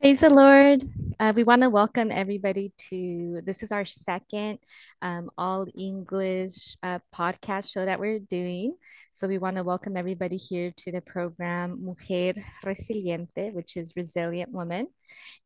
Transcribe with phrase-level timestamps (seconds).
[0.00, 0.82] Praise the Lord.
[1.20, 4.58] Uh, we want to welcome everybody to this is our second
[5.02, 8.76] um, all English uh, podcast show that we're doing.
[9.12, 12.32] So we want to welcome everybody here to the program Mujer
[12.64, 14.86] Resiliente, which is resilient woman.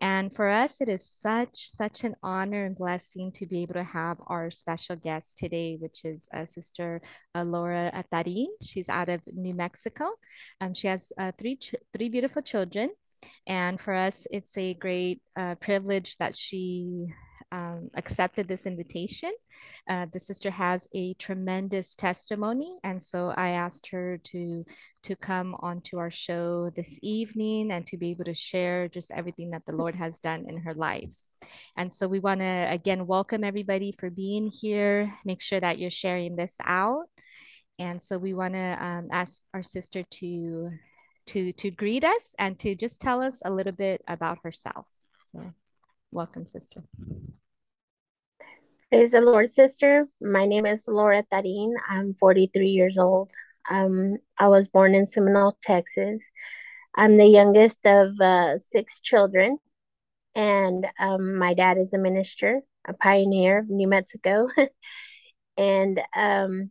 [0.01, 3.83] And for us, it is such such an honor and blessing to be able to
[3.83, 7.03] have our special guest today, which is uh, Sister
[7.35, 8.55] uh, Laura Tarin.
[8.63, 10.11] She's out of New Mexico.
[10.61, 12.91] Um, she has uh, three ch- three beautiful children.
[13.47, 17.07] And for us, it's a great uh, privilege that she
[17.53, 19.33] um, accepted this invitation.
[19.89, 24.65] Uh, the sister has a tremendous testimony, and so I asked her to
[25.05, 29.51] to come onto our show this evening and to be able to share just everything
[29.51, 31.15] that the Lord has done in her life.
[31.77, 35.13] And so we want to again welcome everybody for being here.
[35.25, 37.05] Make sure that you're sharing this out.
[37.79, 40.71] And so we want to um, ask our sister to
[41.27, 44.87] to to greet us and to just tell us a little bit about herself.
[45.33, 45.53] So,
[46.11, 46.83] welcome, sister.
[48.91, 50.07] Praise the Lord, sister.
[50.21, 51.73] My name is Laura Tarin.
[51.89, 53.31] I'm 43 years old.
[53.69, 56.29] Um, I was born in Seminole, Texas.
[56.95, 59.59] I'm the youngest of uh, six children,
[60.35, 64.49] and um, my dad is a minister, a pioneer of New Mexico.
[65.57, 66.71] and um,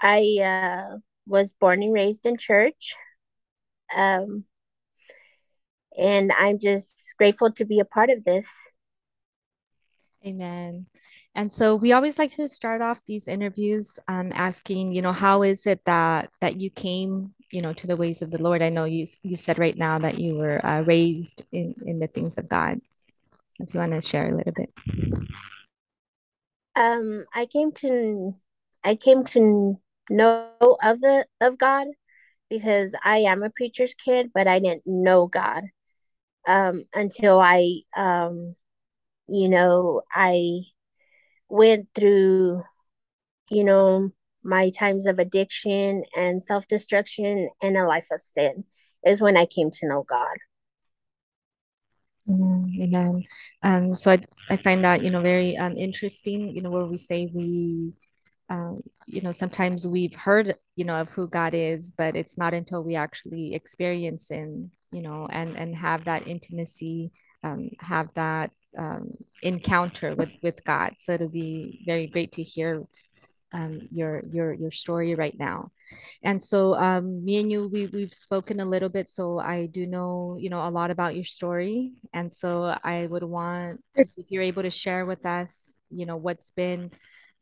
[0.00, 2.94] I uh, was born and raised in church.
[3.94, 4.44] Um,
[5.96, 8.48] and I'm just grateful to be a part of this.
[10.26, 10.86] Amen.
[11.34, 15.42] And so we always like to start off these interviews um, asking, you know, how
[15.42, 18.62] is it that that you came, you know, to the ways of the Lord?
[18.62, 22.06] I know you you said right now that you were uh, raised in in the
[22.06, 22.80] things of God.
[23.48, 24.72] So if you want to share a little bit.
[26.74, 28.34] Um, I came to
[28.82, 30.48] I came to know
[30.82, 31.88] of the of God
[32.50, 35.64] because I am a preacher's kid, but I didn't know God
[36.46, 38.54] um, until I, um,
[39.28, 40.60] you know, I
[41.48, 42.62] went through,
[43.50, 44.10] you know,
[44.42, 48.64] my times of addiction and self destruction and a life of sin
[49.04, 50.36] is when I came to know God.
[52.28, 52.74] Amen.
[52.80, 53.22] Amen.
[53.62, 56.96] Um, so I, I find that, you know, very um, interesting, you know, where we
[56.96, 57.92] say we
[58.50, 62.54] um, you know, sometimes we've heard, you know, of who God is, but it's not
[62.54, 67.10] until we actually experience Him, you know, and and have that intimacy,
[67.42, 69.12] um, have that um,
[69.42, 70.94] encounter with with God.
[70.98, 72.86] So it'll be very great to hear
[73.52, 75.70] um, your your your story right now.
[76.22, 79.86] And so um, me and you, we we've spoken a little bit, so I do
[79.86, 81.92] know, you know, a lot about your story.
[82.12, 86.04] And so I would want to see if you're able to share with us, you
[86.04, 86.90] know, what's been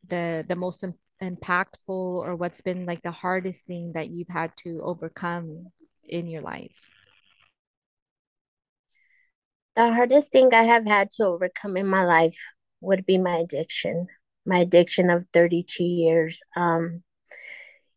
[0.07, 0.83] the the most
[1.21, 5.67] impactful or what's been like the hardest thing that you've had to overcome
[6.07, 6.89] in your life?
[9.75, 12.37] The hardest thing I have had to overcome in my life
[12.81, 14.07] would be my addiction,
[14.45, 16.41] my addiction of 32 years.
[16.55, 17.03] Um,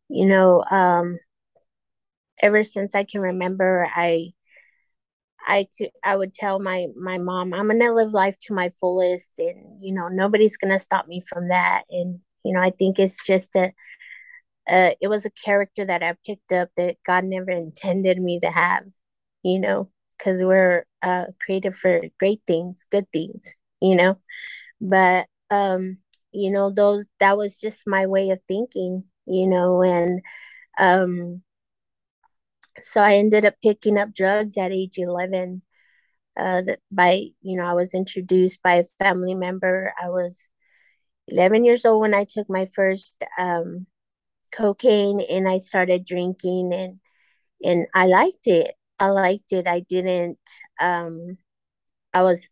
[0.09, 1.19] you know, um,
[2.41, 4.33] ever since I can remember, I
[5.47, 9.31] I could I would tell my my mom I'm gonna live life to my fullest,
[9.39, 11.84] and you know nobody's gonna stop me from that.
[11.91, 13.73] And you know I think it's just a
[14.69, 18.51] uh, it was a character that I picked up that God never intended me to
[18.51, 18.84] have.
[19.43, 23.55] You know, because we're uh, created for great things, good things.
[23.81, 24.19] You know,
[24.81, 25.99] but um,
[26.33, 29.05] you know those that was just my way of thinking.
[29.27, 30.21] You know, and
[30.78, 31.43] um
[32.82, 35.62] so I ended up picking up drugs at age 11
[36.37, 39.92] uh, by, you know, I was introduced by a family member.
[40.03, 40.48] I was
[41.28, 43.86] 11 years old when I took my first um,
[44.53, 47.00] cocaine and I started drinking and,
[47.65, 48.75] and I liked it.
[48.98, 49.66] I liked it.
[49.66, 50.38] I didn't,
[50.81, 51.38] um,
[52.15, 52.48] I was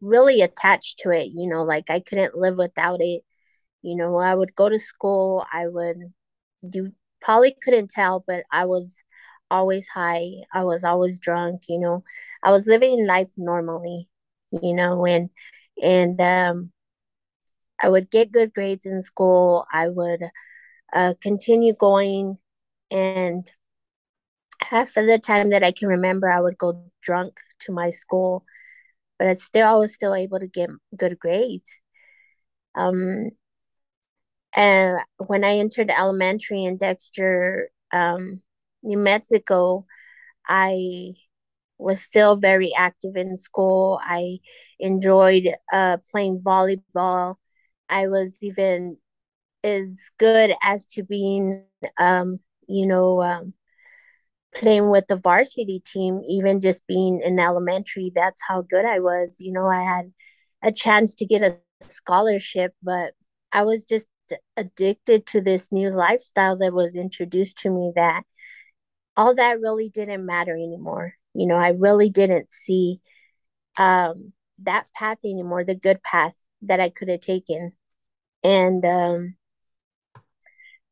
[0.00, 3.22] really attached to it, you know, like I couldn't live without it.
[3.82, 6.12] You know, I would go to school, I would,
[6.62, 6.92] you
[7.26, 9.04] probably couldn't tell, but I was
[9.52, 10.30] always high.
[10.54, 12.04] I was always drunk, you know.
[12.44, 14.08] I was living life normally,
[14.52, 15.30] you know, and
[15.82, 16.72] and um
[17.82, 19.66] I would get good grades in school.
[19.72, 20.22] I would
[20.94, 22.38] uh, continue going
[22.90, 23.50] and
[24.62, 28.44] half of the time that I can remember I would go drunk to my school,
[29.18, 31.80] but I still I was still able to get good grades.
[32.74, 33.30] Um
[34.56, 38.42] and when I entered elementary in Dexter, um,
[38.82, 39.86] New Mexico,
[40.48, 41.14] I
[41.78, 44.00] was still very active in school.
[44.02, 44.38] I
[44.80, 47.36] enjoyed uh, playing volleyball.
[47.88, 48.98] I was even
[49.64, 51.64] as good as to being,
[51.98, 53.54] um, you know, um,
[54.54, 59.36] playing with the varsity team, even just being in elementary, that's how good I was.
[59.40, 60.12] You know, I had
[60.62, 63.12] a chance to get a scholarship, but
[63.52, 64.06] I was just
[64.56, 68.22] addicted to this new lifestyle that was introduced to me that
[69.16, 71.14] all that really didn't matter anymore.
[71.34, 73.00] You know, I really didn't see
[73.76, 74.32] um,
[74.62, 77.72] that path anymore, the good path that I could have taken.
[78.42, 79.36] And um,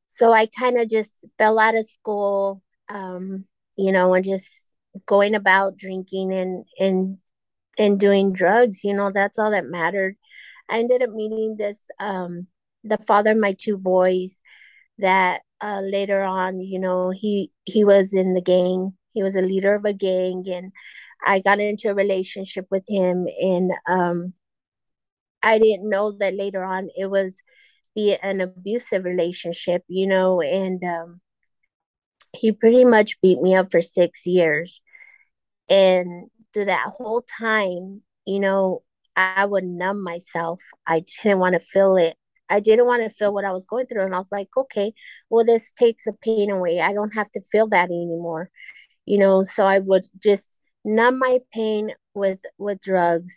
[0.07, 3.47] so I kind of just fell out of school, um,
[3.77, 4.69] you know, and just
[5.07, 7.19] going about drinking and and
[7.79, 8.85] and doing drugs.
[8.85, 10.17] You know, that's all that mattered.
[10.69, 12.47] I ended up meeting this um,
[12.85, 14.41] the father of my two boys
[14.99, 18.95] that uh, later on, you know, he he was in the gang.
[19.13, 20.73] He was a leader of a gang, and
[21.25, 24.35] I got into a relationship with him, and um,
[25.43, 27.41] I didn't know that later on it was
[27.95, 31.21] be an abusive relationship, you know, and um,
[32.33, 34.83] he pretty much beat me up for six years,
[35.69, 38.83] and through that whole time, you know,
[39.17, 40.61] I would numb myself.
[40.87, 42.17] I didn't want to feel it.
[42.49, 44.05] I didn't want to feel what I was going through.
[44.05, 44.95] And I was like, okay,
[45.31, 46.81] well, this takes the pain away.
[46.81, 48.51] I don't have to feel that anymore.
[49.07, 53.37] You know, so I would just numb my pain with with drugs,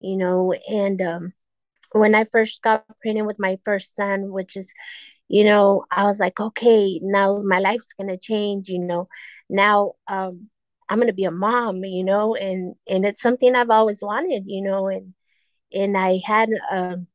[0.00, 1.32] you know, and um
[1.92, 4.72] when I first got pregnant with my first son, which is,
[5.28, 9.08] you know, I was like, okay, now my life's gonna change, you know.
[9.50, 10.50] Now um
[10.88, 14.62] I'm gonna be a mom, you know, and and it's something I've always wanted, you
[14.62, 15.14] know, and
[15.74, 17.08] and I had um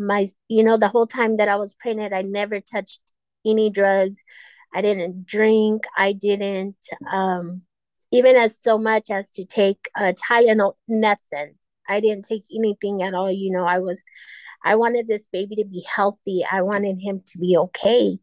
[0.00, 3.00] my you know the whole time that i was pregnant i never touched
[3.46, 4.22] any drugs.
[4.72, 5.84] I didn't drink.
[5.96, 6.76] I didn't
[7.10, 7.62] um
[8.12, 11.54] even as so much as to take a tylenol nothing.
[11.88, 13.64] I didn't take anything at all you know.
[13.64, 14.02] I was
[14.64, 16.44] i wanted this baby to be healthy.
[16.50, 18.18] I wanted him to be okay.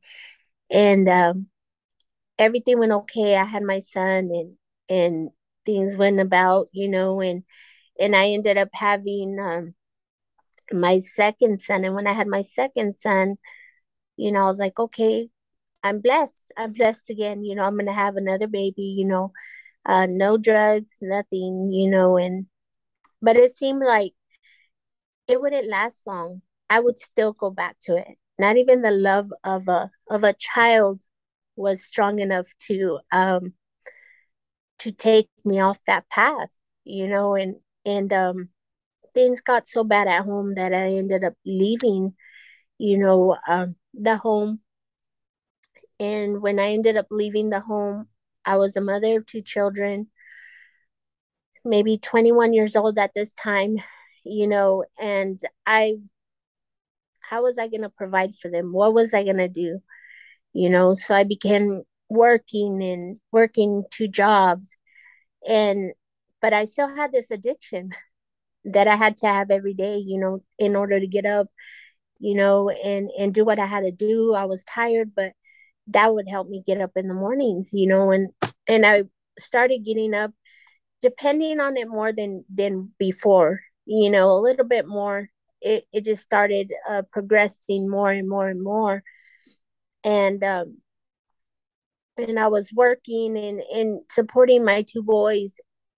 [0.69, 1.47] And um
[2.39, 3.35] everything went okay.
[3.35, 4.55] I had my son and
[4.89, 5.29] and
[5.65, 7.43] things went about you know and
[7.99, 9.73] and i ended up having um
[10.73, 11.85] my second son.
[11.85, 13.37] And when I had my second son,
[14.17, 15.29] you know, I was like, okay,
[15.83, 16.51] I'm blessed.
[16.57, 17.43] I'm blessed again.
[17.45, 19.31] You know, I'm going to have another baby, you know,
[19.85, 22.47] uh, no drugs, nothing, you know, and,
[23.21, 24.13] but it seemed like
[25.27, 26.41] it wouldn't last long.
[26.69, 28.17] I would still go back to it.
[28.39, 31.01] Not even the love of a, of a child
[31.55, 33.53] was strong enough to, um,
[34.79, 36.49] to take me off that path,
[36.83, 37.55] you know, and,
[37.85, 38.49] and, um,
[39.17, 42.13] things got so bad at home that I ended up leaving,
[42.77, 44.59] you know, um, the home.
[45.99, 48.09] And when I ended up leaving the home,
[48.45, 50.11] I was a mother of two children,
[51.65, 53.77] maybe 21 years old at this time,
[54.23, 55.95] you know, and I,
[57.19, 58.71] how was I going to provide for them?
[58.71, 59.79] What was I going to do?
[60.53, 64.77] You know, so I began working and working two jobs.
[65.47, 65.93] And,
[66.39, 67.91] but I still had this addiction
[68.67, 71.47] that I had to have every day, you know, in order to get up,
[72.19, 74.33] you know, and and do what I had to do.
[74.33, 75.33] I was tired, but
[75.87, 78.29] that would help me get up in the mornings, you know, and
[78.67, 79.03] and I
[79.39, 80.31] started getting up
[81.01, 85.29] depending on it more than than before, you know, a little bit more.
[85.61, 89.03] It it just started uh, progressing more and more and more,
[90.03, 90.77] and um,
[92.17, 95.55] and I was working and and supporting my two boys,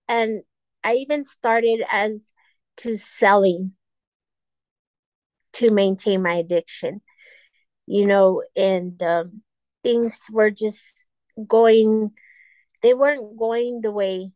[0.08, 0.42] and
[0.84, 2.32] I even started as
[2.76, 3.72] to selling
[5.52, 7.00] to maintain my addiction
[7.86, 9.42] you know and um,
[9.82, 11.06] things were just
[11.46, 12.12] going
[12.82, 14.32] they weren't going the way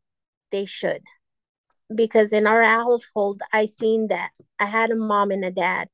[0.50, 1.00] they should.
[1.94, 5.88] Because in our household i seen that i had a mom and a dad.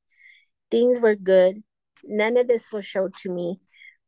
[0.69, 1.63] Things were good.
[2.03, 3.59] None of this was showed to me.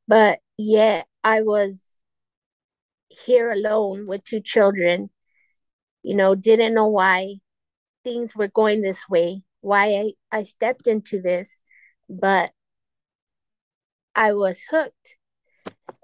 [0.07, 1.91] But yet i was
[3.09, 5.09] here alone with two children
[6.01, 7.35] you know didn't know why
[8.03, 11.59] things were going this way, why I, I stepped into this,
[12.09, 12.51] but
[14.15, 15.17] I was hooked.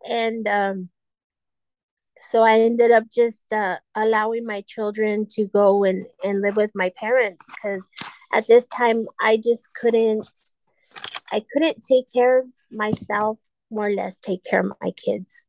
[0.08, 0.90] And um,
[2.30, 6.72] so I ended up just uh, allowing my children to go and, and live with
[6.76, 7.88] my parents because
[8.34, 10.28] at this time I just couldn't
[11.32, 13.38] I couldn't take care of myself,
[13.70, 15.46] more or less take care of my kids.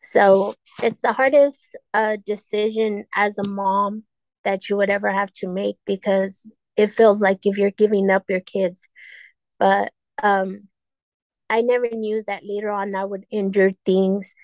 [0.00, 4.04] So it's the hardest uh, decision as a mom
[4.46, 8.24] that you would ever have to make because it feels like if you're giving up
[8.30, 8.88] your kids.
[9.58, 10.68] But um,
[11.50, 14.34] I never knew that later on I would endure things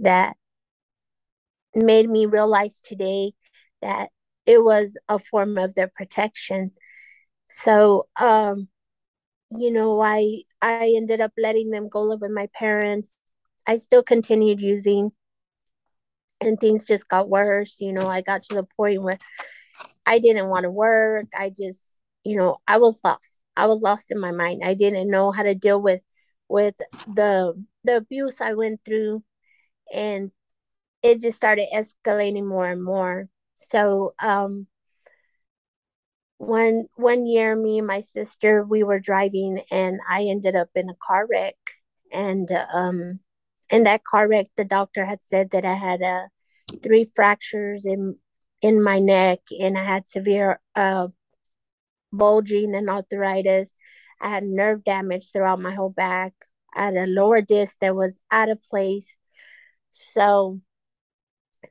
[0.00, 0.36] that
[1.74, 3.32] made me realize today
[3.80, 4.10] that
[4.46, 6.72] it was a form of their protection.
[7.48, 8.68] So, um,
[9.50, 13.18] you know, I I ended up letting them go live with my parents.
[13.66, 15.12] I still continued using,
[16.42, 17.80] and things just got worse.
[17.80, 19.18] You know, I got to the point where
[20.06, 21.26] I didn't want to work.
[21.38, 23.40] I just, you know, I was lost.
[23.56, 24.62] I was lost in my mind.
[24.64, 26.00] I didn't know how to deal with
[26.48, 26.76] with
[27.14, 29.22] the the abuse I went through
[29.92, 30.30] and
[31.02, 33.28] it just started escalating more and more.
[33.56, 34.66] So um
[36.38, 40.90] one one year me and my sister we were driving and I ended up in
[40.90, 41.56] a car wreck
[42.12, 43.20] and um
[43.72, 46.26] in that car wreck the doctor had said that I had uh,
[46.82, 48.16] three fractures in
[48.60, 51.08] in my neck and I had severe uh
[52.12, 53.74] bulging and arthritis.
[54.20, 56.32] I had nerve damage throughout my whole back.
[56.74, 59.16] I had a lower disc that was out of place.
[59.90, 60.60] So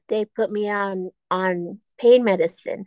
[0.09, 2.85] they put me on on pain medicine.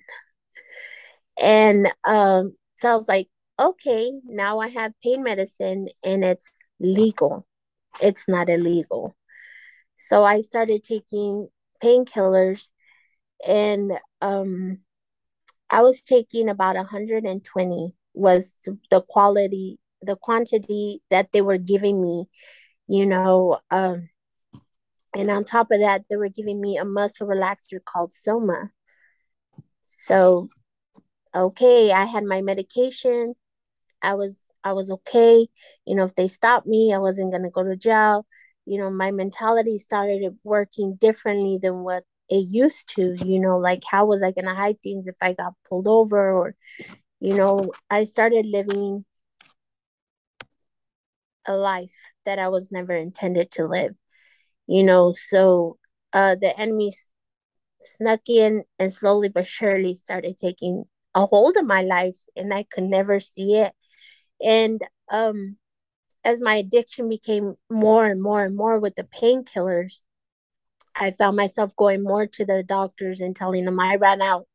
[1.40, 3.28] And um, so I was like,
[3.58, 7.46] okay, now I have pain medicine and it's legal.
[8.00, 9.16] It's not illegal.
[9.96, 11.48] So I started taking
[11.82, 12.70] painkillers
[13.46, 14.78] and um,
[15.70, 18.58] I was taking about 120 was
[18.90, 22.26] the quality, the quantity that they were giving me,
[22.86, 23.58] you know.
[23.70, 24.08] Um,
[25.14, 28.70] and on top of that, they were giving me a muscle relaxer called Soma.
[29.86, 30.48] So,
[31.34, 33.34] okay, I had my medication.
[34.02, 35.46] I was I was okay.
[35.86, 38.26] You know, if they stopped me, I wasn't gonna go to jail.
[38.66, 43.16] You know, my mentality started working differently than what it used to.
[43.24, 46.54] You know, like how was I gonna hide things if I got pulled over or,
[47.20, 49.04] you know, I started living
[51.46, 51.92] a life
[52.24, 53.94] that I was never intended to live
[54.66, 55.78] you know so
[56.12, 56.92] uh the enemy
[57.80, 62.64] snuck in and slowly but surely started taking a hold of my life and i
[62.64, 63.72] could never see it
[64.42, 65.56] and um
[66.24, 70.00] as my addiction became more and more and more with the painkillers
[70.94, 74.46] i found myself going more to the doctors and telling them i ran out.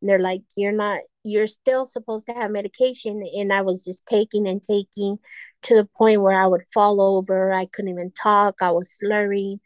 [0.00, 3.22] And they're like you're not you're still supposed to have medication.
[3.36, 5.18] And i was just taking and taking
[5.62, 7.52] to the point where i would fall over.
[7.52, 8.56] I couldn't even talk.
[8.60, 9.60] I was slurring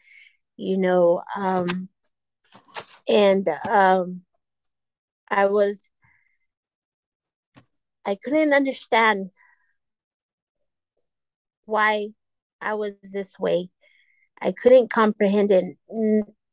[0.57, 1.88] you know um
[3.09, 4.23] and um
[5.28, 5.90] i was
[8.04, 9.31] i couldn't understand
[11.66, 12.09] why
[12.61, 13.71] i was this way.
[14.40, 15.76] I couldn't comprehend it.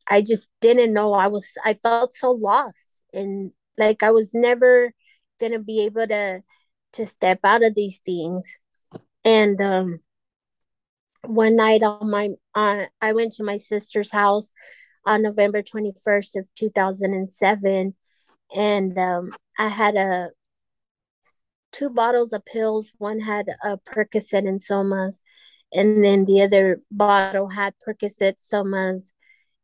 [0.08, 1.14] I just didn't know.
[1.14, 4.94] I was i felt so lost and like i was never
[5.40, 6.42] gonna be able to
[6.94, 8.60] to step out of these things.
[9.26, 10.00] And um
[11.26, 14.52] one night on my uh, i went to my sister's house
[15.06, 17.94] on november 21st of 2007
[18.56, 20.30] and um i had a
[21.72, 25.22] two bottles of pills one had a percocet and somas
[25.72, 29.12] and then the other bottle had percocet somas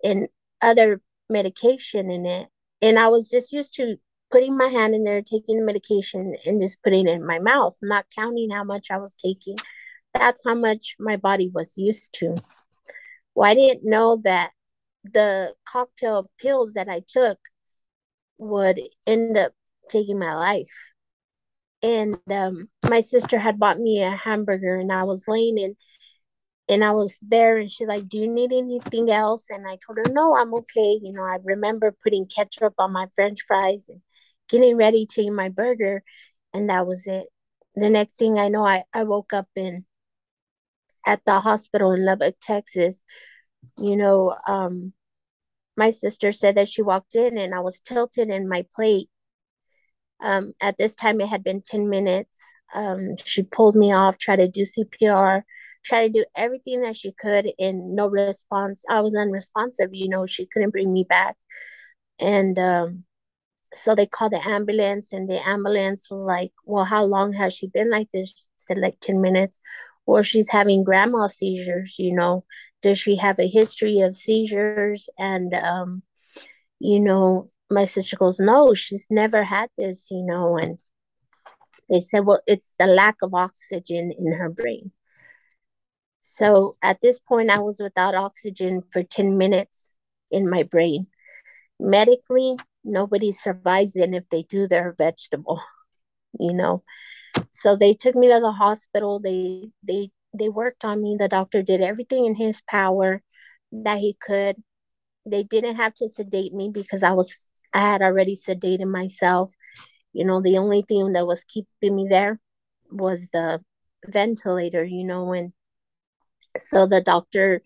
[0.03, 0.27] and
[0.61, 2.47] other medication in it
[2.81, 3.97] and i was just used to
[4.31, 7.77] putting my hand in there, taking the medication, and just putting it in my mouth,
[7.81, 9.55] not counting how much I was taking.
[10.13, 12.35] That's how much my body was used to.
[13.33, 14.51] Well, I didn't know that
[15.03, 17.37] the cocktail pills that I took
[18.37, 19.53] would end up
[19.89, 20.73] taking my life.
[21.85, 25.75] And um, my sister had bought me a hamburger, and I was laying in
[26.67, 29.49] and I was there and she's like, Do you need anything else?
[29.49, 30.99] And I told her, No, I'm okay.
[31.01, 34.01] You know, I remember putting ketchup on my french fries and
[34.49, 36.03] getting ready to eat my burger,
[36.53, 37.27] and that was it.
[37.75, 39.85] The next thing I know, I, I woke up in
[41.05, 43.01] at the hospital in Lubbock, Texas.
[43.77, 44.93] You know, um,
[45.77, 49.09] my sister said that she walked in and I was tilted in my plate.
[50.21, 52.39] Um, at this time, it had been 10 minutes.
[52.73, 55.45] Um, she pulled me off, tried to do CPR,
[55.83, 58.83] tried to do everything that she could, and no response.
[58.89, 61.35] I was unresponsive, you know, she couldn't bring me back.
[62.19, 63.05] And um,
[63.73, 67.67] so they called the ambulance and the ambulance was like well how long has she
[67.67, 69.59] been like this she said like 10 minutes
[70.05, 72.43] or she's having grand mal seizures you know
[72.81, 76.01] does she have a history of seizures and um
[76.79, 80.77] you know my sister goes no she's never had this you know and
[81.89, 84.91] they said well it's the lack of oxygen in her brain.
[86.21, 89.97] So at this point i was without oxygen for 10 minutes
[90.31, 91.07] in my brain.
[91.79, 95.61] Medically nobody survives and if they do they're a vegetable
[96.39, 96.83] you know.
[97.51, 99.19] So they took me to the hospital.
[99.19, 101.15] They they they worked on me.
[101.17, 103.21] The doctor did everything in his power
[103.71, 104.61] that he could.
[105.25, 109.51] They didn't have to sedate me because i was i had already sedated myself
[110.13, 112.39] you know the only thing that was keeping me there
[112.91, 113.61] was the
[114.07, 115.53] ventilator you know and
[116.57, 117.61] so the doctor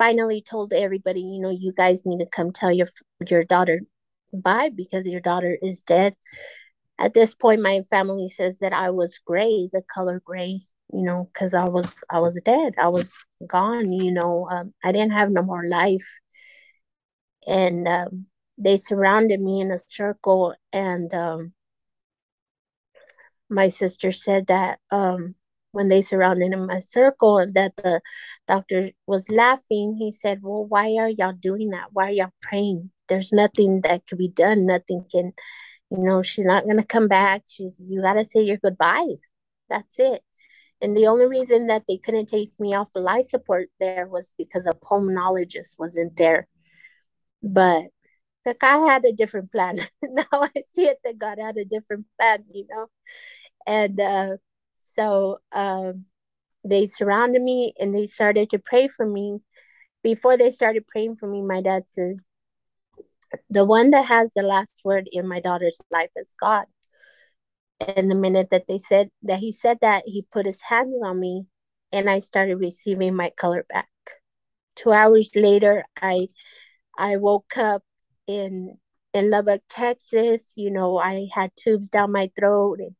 [0.00, 2.88] finally told everybody, you know, you guys need to come tell your
[3.28, 3.80] your daughter
[4.32, 6.14] bye because your daughter is dead.
[6.98, 11.28] At this point, my family says that I was gray, the color gray, you know,
[11.32, 12.74] because I was I was dead.
[12.78, 13.12] I was
[13.46, 13.92] gone.
[13.92, 16.08] You know, um, I didn't have no more life,
[17.46, 18.26] and um,
[18.60, 20.54] they surrounded me in a circle.
[20.72, 21.52] And um,
[23.48, 25.34] my sister said that um,
[25.72, 28.00] when they surrounded in my circle and that the
[28.46, 31.88] doctor was laughing, he said, Well, why are y'all doing that?
[31.92, 32.90] Why are y'all praying?
[33.08, 34.66] There's nothing that could be done.
[34.66, 35.32] Nothing can,
[35.90, 37.42] you know, she's not going to come back.
[37.46, 39.26] She's, you got to say your goodbyes.
[39.68, 40.22] That's it.
[40.82, 44.30] And the only reason that they couldn't take me off of life support there was
[44.38, 46.46] because a pulmonologist wasn't there.
[47.42, 47.84] But
[48.44, 49.78] the guy had a different plan.
[50.02, 52.86] now I see it that God had a different plan, you know.
[53.66, 54.36] And uh,
[54.78, 56.06] so um,
[56.64, 59.40] they surrounded me and they started to pray for me.
[60.02, 62.24] Before they started praying for me, my dad says,
[63.50, 66.64] The one that has the last word in my daughter's life is God.
[67.96, 71.18] And the minute that they said that he said that, he put his hands on
[71.18, 71.46] me
[71.92, 73.88] and I started receiving my color back.
[74.76, 76.28] Two hours later, I
[76.96, 77.82] I woke up
[78.30, 78.78] in
[79.14, 80.54] in Lubbock, Texas.
[80.56, 82.94] You know, I had tubes down my throat and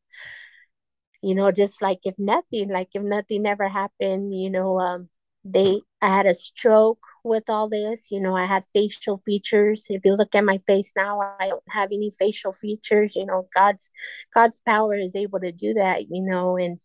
[1.21, 5.09] you know, just like if nothing, like if nothing ever happened, you know, um,
[5.43, 9.85] they, I had a stroke with all this, you know, I had facial features.
[9.89, 13.47] If you look at my face now, I don't have any facial features, you know,
[13.53, 13.91] God's,
[14.33, 16.79] God's power is able to do that, you know, and,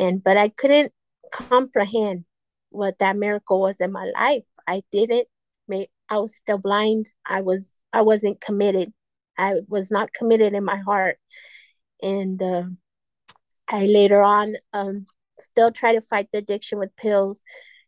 [0.00, 0.92] and, but I couldn't
[1.30, 2.24] comprehend
[2.70, 4.44] what that miracle was in my life.
[4.66, 5.28] I didn't
[6.12, 7.06] I was still blind.
[7.26, 8.92] I was, I wasn't committed.
[9.38, 11.16] I was not committed in my heart.
[12.02, 12.64] And, uh,
[13.68, 15.06] I later on um,
[15.38, 17.42] still try to fight the addiction with pills.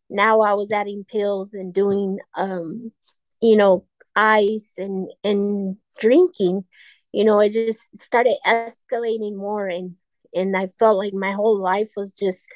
[0.09, 2.93] Now I was adding pills and doing, um,
[3.41, 6.65] you know, ice and and drinking.
[7.13, 9.97] You know, it just started escalating more, and
[10.35, 12.47] and I felt like my whole life was just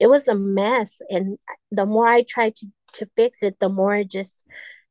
[0.00, 1.00] it was a mess.
[1.10, 1.38] And
[1.70, 4.44] the more I tried to to fix it, the more it just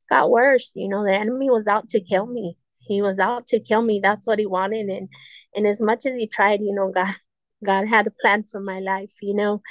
[0.09, 0.71] got worse.
[0.75, 2.57] You know, the enemy was out to kill me.
[2.79, 3.99] He was out to kill me.
[4.01, 4.87] That's what he wanted.
[4.87, 5.09] And
[5.55, 7.13] and as much as he tried, you know, God
[7.63, 9.61] God had a plan for my life, you know,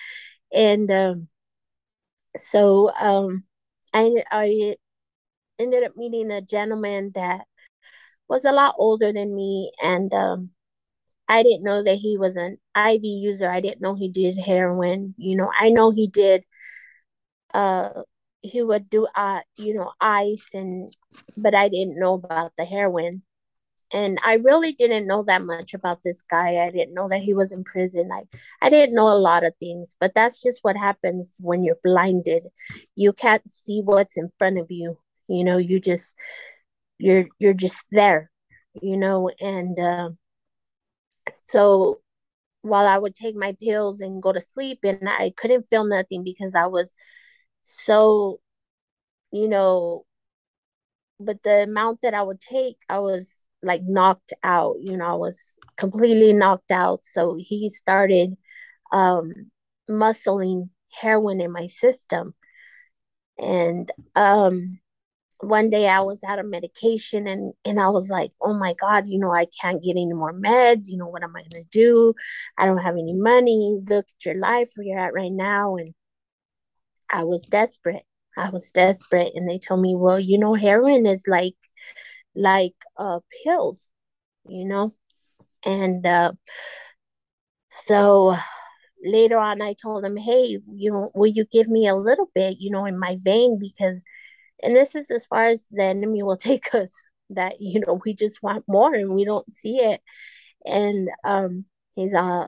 [0.52, 1.28] and um,
[2.36, 3.44] so um,
[3.94, 4.76] I I
[5.58, 7.46] ended up meeting a gentleman that
[8.28, 10.50] was a lot older than me, and um,
[11.28, 13.50] I didn't know that he was an IV user.
[13.50, 15.14] I didn't know he did heroin.
[15.18, 16.44] You know, I know he did.
[17.54, 17.90] Uh,
[18.46, 20.94] he would do uh, you know, ice and,
[21.36, 23.22] but I didn't know about the heroin
[23.92, 26.56] and I really didn't know that much about this guy.
[26.56, 28.10] I didn't know that he was in prison.
[28.12, 28.22] I
[28.60, 32.44] I didn't know a lot of things, but that's just what happens when you're blinded.
[32.96, 34.98] You can't see what's in front of you.
[35.28, 36.14] You know, you just
[36.98, 38.30] you're you're just there,
[38.82, 40.10] you know, and uh,
[41.34, 42.00] so
[42.62, 46.24] while I would take my pills and go to sleep and I couldn't feel nothing
[46.24, 46.94] because I was
[47.68, 48.40] so
[49.32, 50.04] you know
[51.18, 55.14] but the amount that I would take, I was like knocked out you know i
[55.14, 57.04] was completely knocked out.
[57.04, 58.36] So he started
[58.92, 59.32] um
[59.90, 62.34] muscling heroin in my system.
[63.38, 64.78] And um
[65.40, 69.06] one day i was out of medication and and i was like oh my god
[69.06, 70.84] you know i can't get any more meds.
[70.88, 72.14] You know what am i going to do?
[72.58, 73.80] I don't have any money.
[73.88, 75.76] Look at your life where you're at right now.
[75.76, 75.94] And
[77.10, 78.04] i was desperate
[78.36, 81.54] i was desperate and they told me well you know heroin is like
[82.36, 83.88] like uh, pills,
[84.48, 84.94] you know.
[85.64, 86.32] And uh,
[87.70, 88.36] so
[89.02, 92.58] later on, I told him, hey, you know, will you give me a little bit,
[92.60, 93.58] you know, in my vein?
[93.58, 94.04] Because,
[94.62, 96.94] and this is as far as the enemy will take us,
[97.30, 100.00] that, you know, we just want more and we don't see it.
[100.64, 101.64] And um,
[101.96, 102.46] he's uh,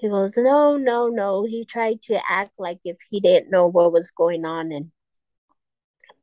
[0.00, 1.44] he goes, no, no, no.
[1.44, 4.72] He tried to act like if he didn't know what was going on.
[4.72, 4.90] And,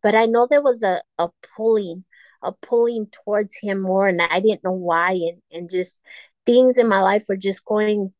[0.01, 2.03] but I know there was a, a pulling
[2.43, 5.99] a pulling towards him more and I didn't know why and, and just
[6.45, 8.13] things in my life were just going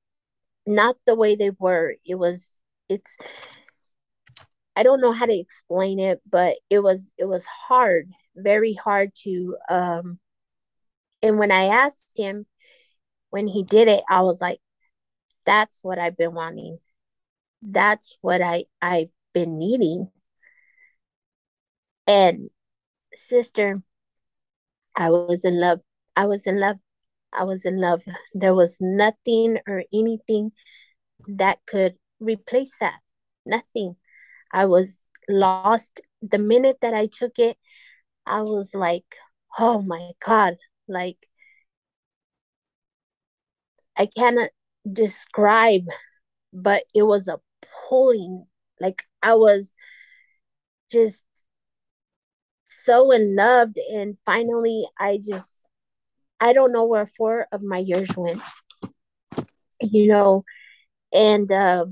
[0.65, 1.95] not the way they were.
[2.05, 3.17] It was it's
[4.75, 9.11] I don't know how to explain it, but it was it was hard, very hard
[9.23, 10.19] to um
[11.21, 12.45] and when I asked him
[13.29, 14.59] when he did it, I was like,
[15.47, 16.79] that's what I've been wanting.
[17.63, 20.11] That's what I I've been needing.
[22.05, 22.49] And
[23.15, 23.81] sister,
[24.95, 25.79] I was in love.
[26.15, 26.77] I was in love.
[27.33, 28.03] I was in love.
[28.33, 30.51] There was nothing or anything
[31.27, 32.99] that could replace that.
[33.45, 33.95] Nothing.
[34.51, 37.57] I was lost the minute that I took it.
[38.25, 39.15] I was like,
[39.59, 40.57] oh my God,
[40.87, 41.17] like
[43.97, 44.49] I cannot
[44.93, 45.85] describe,
[46.53, 47.39] but it was a
[47.87, 48.45] pulling.
[48.79, 49.73] Like I was
[50.91, 51.23] just
[52.69, 53.71] so in love.
[53.93, 55.65] And finally, I just,
[56.39, 58.41] I don't know where four of my years went,
[59.81, 60.43] you know.
[61.13, 61.85] And uh,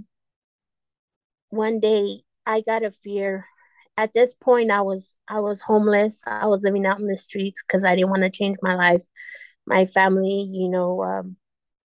[1.49, 3.45] one day I got a fear.
[3.97, 6.21] At this point, I was I was homeless.
[6.27, 9.05] I was living out in the streets because I didn't want to change my life.
[9.65, 11.37] My family, you know, um,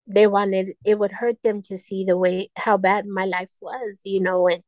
[0.08, 4.02] they wanted it would hurt them to see the way how bad my life was,
[4.04, 4.48] you know.
[4.48, 4.62] And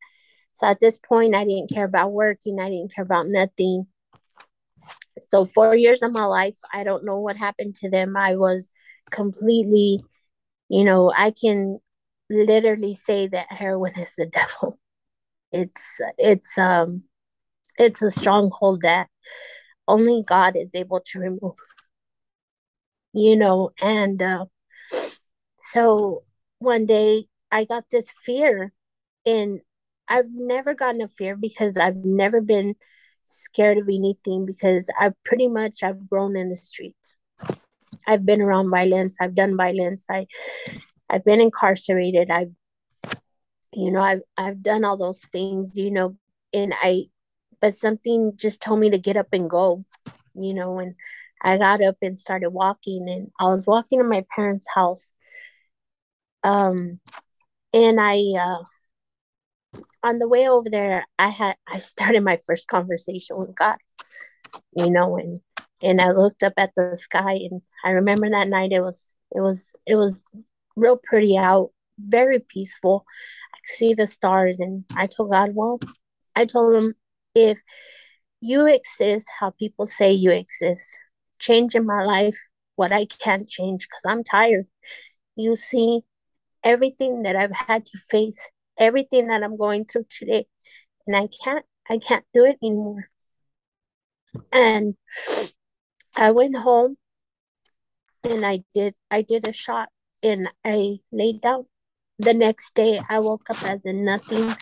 [0.52, 2.60] so at this point, I didn't care about working.
[2.60, 3.86] I didn't care about nothing.
[5.20, 8.16] So four years of my life, I don't know what happened to them.
[8.16, 8.70] I was
[9.10, 10.00] completely,
[10.68, 11.80] you know, I can
[12.28, 14.78] literally say that heroin is the devil.
[15.52, 17.04] It's it's um
[17.78, 19.08] it's a stronghold that
[19.88, 21.56] only God is able to remove.
[23.12, 24.44] You know, and uh,
[25.60, 26.24] so
[26.58, 28.72] one day I got this fear,
[29.26, 29.60] and
[30.08, 32.74] I've never gotten a fear because I've never been
[33.24, 37.16] scared of anything because I've pretty much I've grown in the streets.
[38.06, 39.16] I've been around violence.
[39.20, 40.06] I've done violence.
[40.10, 40.26] I
[41.08, 42.30] I've been incarcerated.
[42.30, 42.52] I've
[43.72, 45.76] you know I've I've done all those things.
[45.76, 46.16] You know,
[46.52, 47.04] and I
[47.60, 49.84] but something just told me to get up and go.
[50.34, 50.94] You know, and
[51.42, 55.12] I got up and started walking, and I was walking to my parents' house.
[56.42, 57.00] Um,
[57.72, 58.62] and I uh
[60.02, 63.76] on the way over there, I had I started my first conversation with God,
[64.74, 65.40] you know, and
[65.82, 69.40] and I looked up at the sky, and I remember that night it was it
[69.40, 70.22] was it was
[70.76, 73.04] real pretty out, very peaceful.
[73.54, 75.80] I could see the stars, and I told God, well,
[76.34, 76.94] I told him
[77.34, 77.60] if
[78.40, 80.98] you exist how people say you exist,
[81.38, 82.36] change in my life
[82.76, 84.66] what I can't change because I'm tired.
[85.36, 86.02] You see
[86.64, 88.48] everything that I've had to face
[88.80, 90.46] everything that I'm going through today.
[91.06, 93.08] And I can't, I can't do it anymore.
[94.52, 94.94] And
[96.16, 96.96] I went home
[98.24, 99.90] and I did, I did a shot
[100.22, 101.66] and I laid down.
[102.18, 104.54] The next day I woke up as in nothing.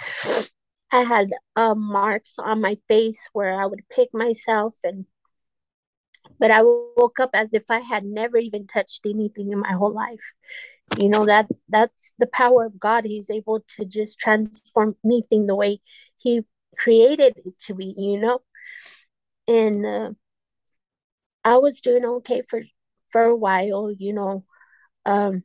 [0.91, 5.07] I had uh, marks on my face where I would pick myself and
[6.39, 9.93] but I woke up as if I had never even touched anything in my whole
[9.93, 10.33] life.
[10.99, 13.05] You know that's that's the power of god.
[13.05, 15.81] He's able to just transform anything the way
[16.17, 16.45] he
[16.79, 18.41] created it to be you know?
[19.47, 20.11] And uh,
[21.45, 22.63] i was doing okay for
[23.11, 24.45] for a while you know?
[25.05, 25.43] Um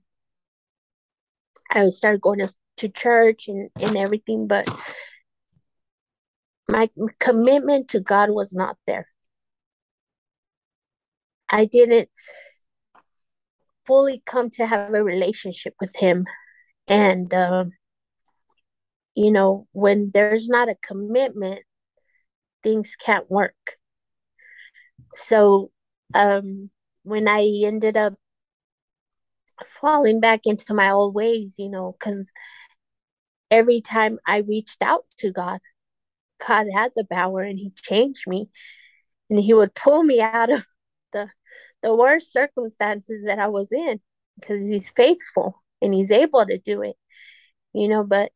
[1.72, 4.68] i started going to, to church and and everything but
[6.68, 9.08] my commitment to god was not there
[11.54, 12.10] i didn't
[13.86, 16.26] fully come to have a relationship with him.
[16.88, 17.72] And um,
[19.16, 21.62] you know when there's not a commitment
[22.64, 23.78] things can't work.
[25.14, 25.72] So
[26.14, 26.70] um,
[27.04, 28.14] when i ended up
[29.66, 32.34] falling back into my old ways you know because
[33.52, 35.60] every time i reached out to god
[36.48, 38.50] god had the power and he changed me.
[39.30, 40.66] And he would pull me out of
[41.84, 44.00] the worst circumstances that I was in
[44.40, 46.96] because he's faithful and he's able to do it,
[47.74, 48.04] you know.
[48.04, 48.32] But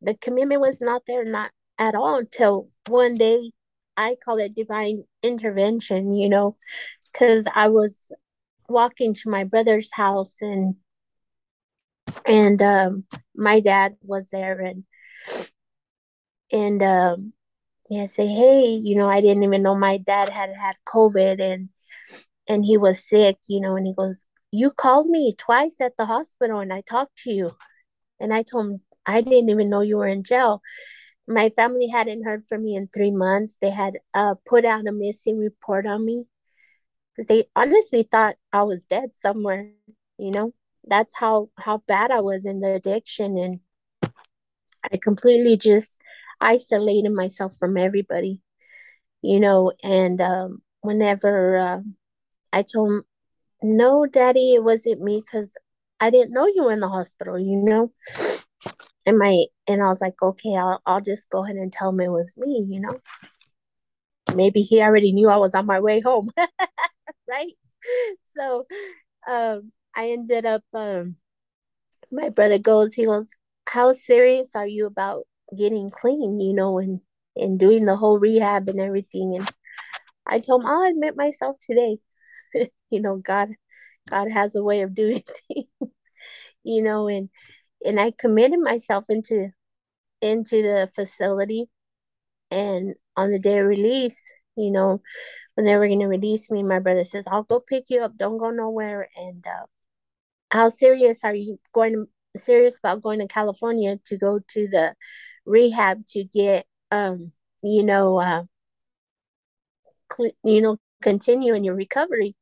[0.00, 3.50] the commitment was not there, not at all, until one day
[3.96, 6.56] I call it divine intervention, you know,
[7.12, 8.10] because I was
[8.68, 10.76] walking to my brother's house and
[12.24, 13.04] and um,
[13.34, 14.84] my dad was there and
[16.52, 17.32] and um,
[17.90, 21.68] yeah, say hey, you know, I didn't even know my dad had had COVID and
[22.48, 26.06] and he was sick, you know, and he goes, You called me twice at the
[26.06, 27.50] hospital and I talked to you.
[28.20, 30.62] And I told him, I didn't even know you were in jail.
[31.28, 33.56] My family hadn't heard from me in three months.
[33.60, 36.26] They had uh, put out a missing report on me
[37.14, 39.70] because they honestly thought I was dead somewhere,
[40.18, 40.54] you know?
[40.84, 43.36] That's how, how bad I was in the addiction.
[43.36, 43.60] And
[44.92, 46.00] I completely just
[46.40, 48.40] isolated myself from everybody,
[49.20, 49.72] you know?
[49.82, 51.80] And um, whenever uh,
[52.56, 53.02] I told him,
[53.62, 55.58] no, daddy, it wasn't me because
[56.00, 57.92] I didn't know you were in the hospital, you know?
[59.04, 62.00] And my and I was like, okay, I'll I'll just go ahead and tell him
[62.00, 62.98] it was me, you know.
[64.34, 66.30] Maybe he already knew I was on my way home.
[67.28, 67.52] right?
[68.36, 68.66] So
[69.28, 71.16] um I ended up um
[72.10, 73.28] my brother goes, he goes,
[73.68, 76.40] How serious are you about getting clean?
[76.40, 77.00] You know, and
[77.36, 79.36] and doing the whole rehab and everything.
[79.36, 79.50] And
[80.26, 81.98] I told him, I'll admit myself today.
[82.90, 83.50] you know, God,
[84.08, 85.66] God has a way of doing things,
[86.64, 87.28] you know, and,
[87.84, 89.50] and I committed myself into,
[90.20, 91.68] into the facility.
[92.50, 94.22] And on the day of release,
[94.56, 95.02] you know,
[95.54, 98.16] when they were going to release me, my brother says, I'll go pick you up.
[98.16, 99.08] Don't go nowhere.
[99.16, 99.66] And, uh,
[100.50, 104.94] how serious are you going to serious about going to California to go to the
[105.44, 107.32] rehab to get um
[107.62, 108.42] you know uh
[110.44, 112.34] you know continue in your recovery.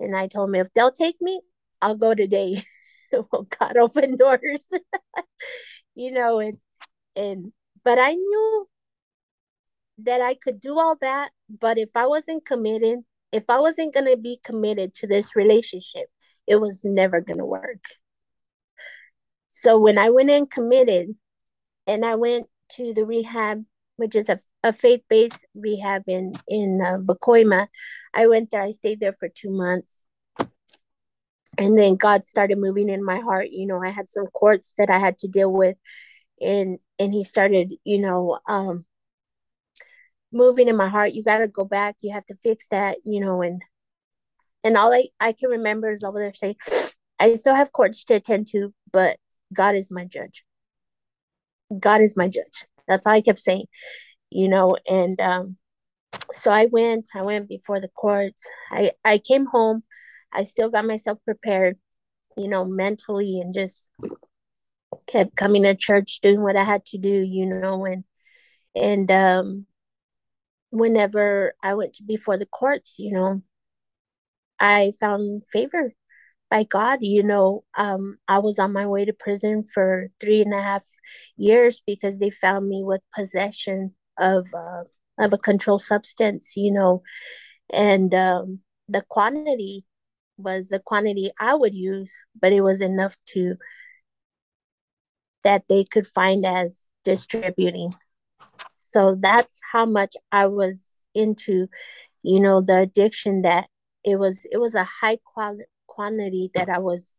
[0.00, 1.40] And I told him if they'll take me
[1.80, 2.62] I'll go today.
[3.12, 4.66] Well God opened doors.
[5.94, 6.58] You know and
[7.14, 7.52] and
[7.84, 8.68] but I knew
[9.98, 12.98] that I could do all that but if I wasn't committed
[13.32, 16.08] if I wasn't going to be committed to this relationship
[16.46, 17.84] it was never going to work.
[19.48, 21.14] So when I went in committed
[21.86, 23.64] and I went to the rehab,
[23.96, 27.68] which is a, a faith based rehab in, in uh, Pacoima,
[28.12, 30.02] I went there, I stayed there for two months.
[31.58, 33.48] And then God started moving in my heart.
[33.50, 35.76] You know, I had some courts that I had to deal with.
[36.40, 38.84] And and he started, you know, um,
[40.32, 41.12] moving in my heart.
[41.12, 41.96] You got to go back.
[42.02, 43.62] You have to fix that, you know, and
[44.64, 46.56] and all I, I can remember is over there saying,
[47.20, 49.16] I still have courts to attend to, but
[49.52, 50.44] God is my judge.
[51.78, 52.66] God is my judge.
[52.88, 53.66] That's all I kept saying,
[54.30, 54.76] you know.
[54.88, 55.56] And um,
[56.32, 57.08] so I went.
[57.14, 58.44] I went before the courts.
[58.70, 59.82] I I came home.
[60.32, 61.78] I still got myself prepared,
[62.36, 63.86] you know, mentally, and just
[65.06, 67.84] kept coming to church, doing what I had to do, you know.
[67.86, 68.04] And
[68.74, 69.66] and um,
[70.70, 73.42] whenever I went to before the courts, you know,
[74.60, 75.92] I found favor
[76.50, 80.54] by God, you know, um, I was on my way to prison for three and
[80.54, 80.84] a half
[81.36, 84.84] years because they found me with possession of uh,
[85.18, 87.02] of a controlled substance, you know,
[87.72, 89.84] and um, the quantity
[90.38, 93.56] was the quantity I would use, but it was enough to
[95.44, 97.94] that they could find as distributing.
[98.80, 101.68] So that's how much I was into,
[102.22, 103.66] you know, the addiction that
[104.04, 107.16] it was it was a high quality quantity that I was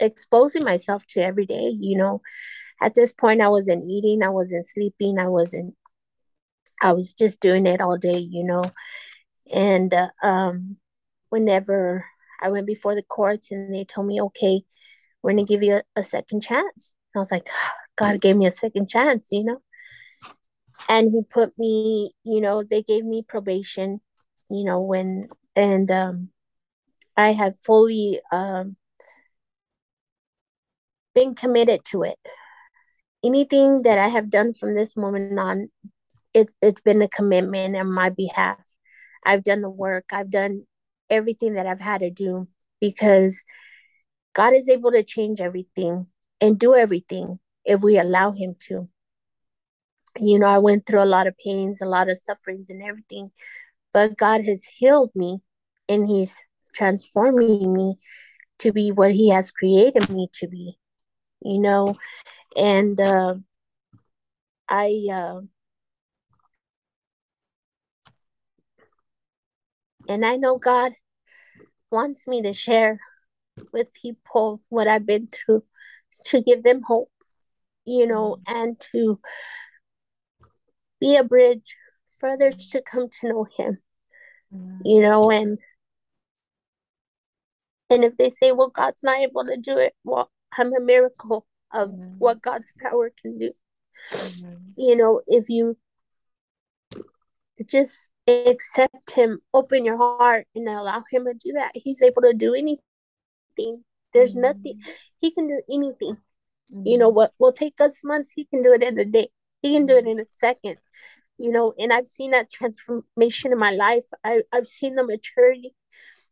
[0.00, 1.70] exposing myself to every day.
[1.78, 2.22] You know,
[2.82, 5.74] at this point, I wasn't eating, I wasn't sleeping, I wasn't,
[6.80, 8.62] I was just doing it all day, you know.
[9.52, 10.76] And uh, um,
[11.28, 12.04] whenever
[12.40, 14.62] I went before the courts and they told me, okay,
[15.22, 16.92] we're going to give you a, a second chance.
[17.14, 17.48] I was like,
[17.96, 19.60] God gave me a second chance, you know.
[20.88, 24.00] And he put me, you know, they gave me probation,
[24.48, 26.30] you know, when, and um,
[27.16, 28.76] I have fully um,
[31.14, 32.18] been committed to it.
[33.22, 35.68] Anything that I have done from this moment on,
[36.34, 38.58] it, it's been a commitment on my behalf.
[39.24, 40.66] I've done the work, I've done
[41.08, 42.48] everything that I've had to do
[42.80, 43.42] because
[44.32, 46.06] God is able to change everything
[46.40, 48.88] and do everything if we allow Him to.
[50.18, 53.30] You know, I went through a lot of pains, a lot of sufferings, and everything,
[53.92, 55.40] but God has healed me
[55.88, 56.36] and He's
[56.74, 57.96] transforming me
[58.60, 60.78] to be what he has created me to be
[61.42, 61.96] you know
[62.56, 63.34] and uh,
[64.68, 65.40] i uh,
[70.10, 70.92] and i know god
[71.90, 73.00] wants me to share
[73.72, 75.62] with people what i've been through
[76.24, 77.10] to give them hope
[77.84, 79.18] you know and to
[81.00, 81.76] be a bridge
[82.18, 83.78] for others to come to know him
[84.84, 85.58] you know and
[87.90, 91.46] and if they say, well, God's not able to do it, well, I'm a miracle
[91.72, 92.14] of mm-hmm.
[92.18, 93.50] what God's power can do.
[94.12, 94.54] Mm-hmm.
[94.76, 95.76] You know, if you
[97.66, 102.32] just accept Him, open your heart, and allow Him to do that, He's able to
[102.32, 103.84] do anything.
[104.12, 104.40] There's mm-hmm.
[104.40, 104.80] nothing,
[105.18, 106.18] He can do anything.
[106.84, 107.16] You know, mm-hmm.
[107.16, 109.30] what will take us months, He can do it in a day,
[109.62, 110.76] He can do it in a second.
[111.38, 114.04] You know, and I've seen that transformation in my life.
[114.22, 115.74] I, I've seen the maturity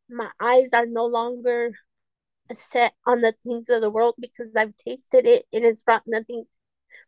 [0.09, 1.73] my eyes are no longer
[2.53, 6.45] set on the things of the world because I've tasted it and it's brought nothing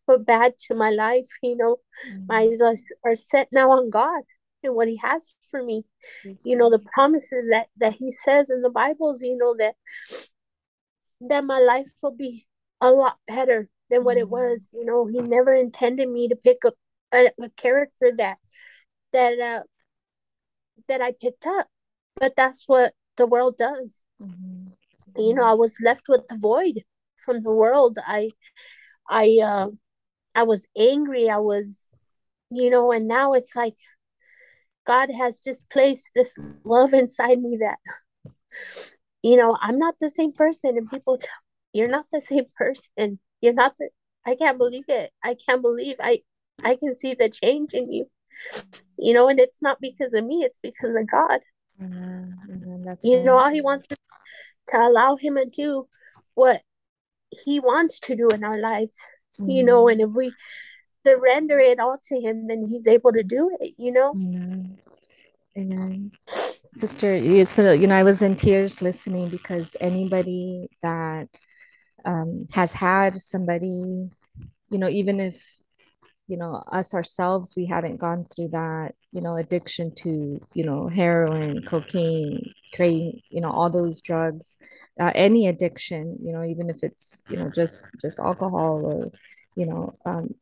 [0.07, 1.29] but bad to my life.
[1.43, 1.77] You know,
[2.09, 2.27] mm-hmm.
[2.29, 2.75] my eyes are,
[3.05, 4.23] are set now on God
[4.63, 5.85] and what He has for me.
[6.45, 9.23] You know, the promises that that He says in the Bibles.
[9.23, 9.75] You know that
[11.29, 12.47] that my life will be
[12.81, 14.23] a lot better than what mm-hmm.
[14.23, 14.71] it was.
[14.73, 16.75] You know, He never intended me to pick up
[17.13, 18.39] a, a character that
[19.13, 19.63] that uh,
[20.89, 21.69] that I picked up
[22.21, 24.67] but that's what the world does mm-hmm.
[25.17, 26.85] you know i was left with the void
[27.17, 28.31] from the world i
[29.09, 29.67] i uh,
[30.35, 31.91] i was angry i was
[32.51, 33.77] you know, and now it's like
[34.87, 37.79] God has just placed this love inside me that,
[39.23, 40.77] you know, I'm not the same person.
[40.77, 41.29] And people, tell,
[41.73, 43.21] you're not the same person.
[43.41, 43.91] You're not the,
[44.27, 45.13] I can't believe it.
[45.23, 46.23] I can't believe I,
[46.63, 48.11] I can see the change in you,
[48.99, 51.41] you know, and it's not because of me, it's because of God.
[51.81, 52.93] Mm-hmm.
[53.03, 53.97] You know, all He wants is
[54.69, 55.89] to allow Him to do
[56.35, 56.63] what
[57.31, 58.99] He wants to do in our lives,
[59.41, 59.51] mm-hmm.
[59.51, 60.33] you know, and if we,
[61.07, 64.11] surrender it all to him then he's able to do it you know?
[64.11, 64.79] Amen.
[65.57, 66.13] Amen.
[66.73, 71.29] Sister you so you know i was in tears listening because anybody that
[72.05, 74.09] um, has had somebody
[74.71, 75.60] you know even if
[76.31, 80.87] you know us ourselves we haven't gone through that you know addiction to you know
[80.87, 82.41] heroin cocaine
[82.73, 84.61] creating you know all those drugs
[85.01, 89.11] uh, any addiction you know even if it's you know just just alcohol or
[89.57, 90.33] you know um,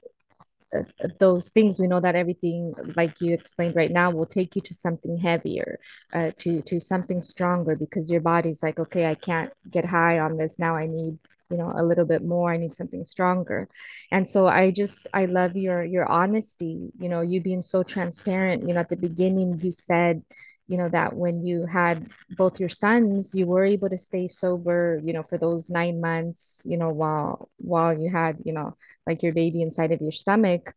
[0.76, 0.82] uh,
[1.18, 4.74] those things we know that everything like you explained right now will take you to
[4.74, 5.78] something heavier
[6.12, 10.36] uh, to to something stronger because your body's like okay i can't get high on
[10.36, 10.58] this.
[10.58, 11.18] Now i need
[11.50, 13.68] you know a little bit more i need something stronger.
[14.10, 18.66] And so i just i love your your honesty you know you being so transparent.
[18.68, 20.22] You know at the beginning you said
[20.66, 22.06] you know that when you had
[22.36, 26.62] both your sons you were able to stay sober you know for those nine months
[26.68, 30.74] you know while while you had you know like your baby inside of your stomach.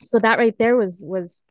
[0.00, 1.42] So that right there was was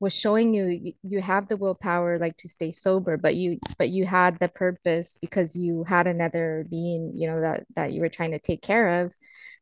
[0.00, 4.04] was showing you you have the willpower like to stay sober but you but you
[4.04, 8.32] had the purpose because you had another being you know that that you were trying
[8.32, 9.12] to take care of.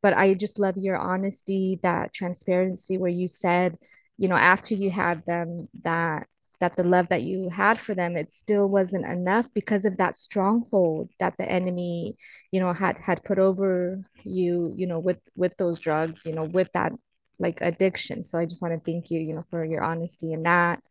[0.03, 3.77] But i just love your honesty that transparency where you said
[4.19, 6.27] you know after you had them that
[6.61, 10.17] that the love that you had for them it still wasn't enough because of that
[10.17, 12.17] stronghold that the enemy
[12.53, 16.45] you know had had put over you you know with with those drugs you know
[16.45, 16.93] with that
[17.39, 20.43] like addiction so i just want to thank you you know for your honesty in
[20.43, 20.83] that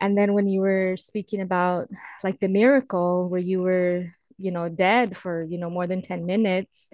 [0.00, 1.88] and then when you were speaking about
[2.24, 4.04] like the miracle where you were
[4.38, 6.90] you know dead for you know more than 10 minutes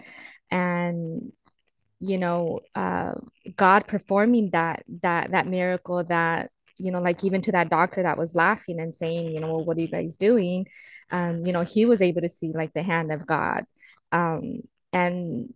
[0.51, 1.33] and
[2.01, 3.15] you know uh,
[3.57, 8.19] god performing that that that miracle that you know, like even to that doctor that
[8.19, 10.67] was laughing and saying, you know, well, what are you guys doing?
[11.11, 13.65] Um, you know, he was able to see like the hand of God.
[14.13, 15.53] Um, and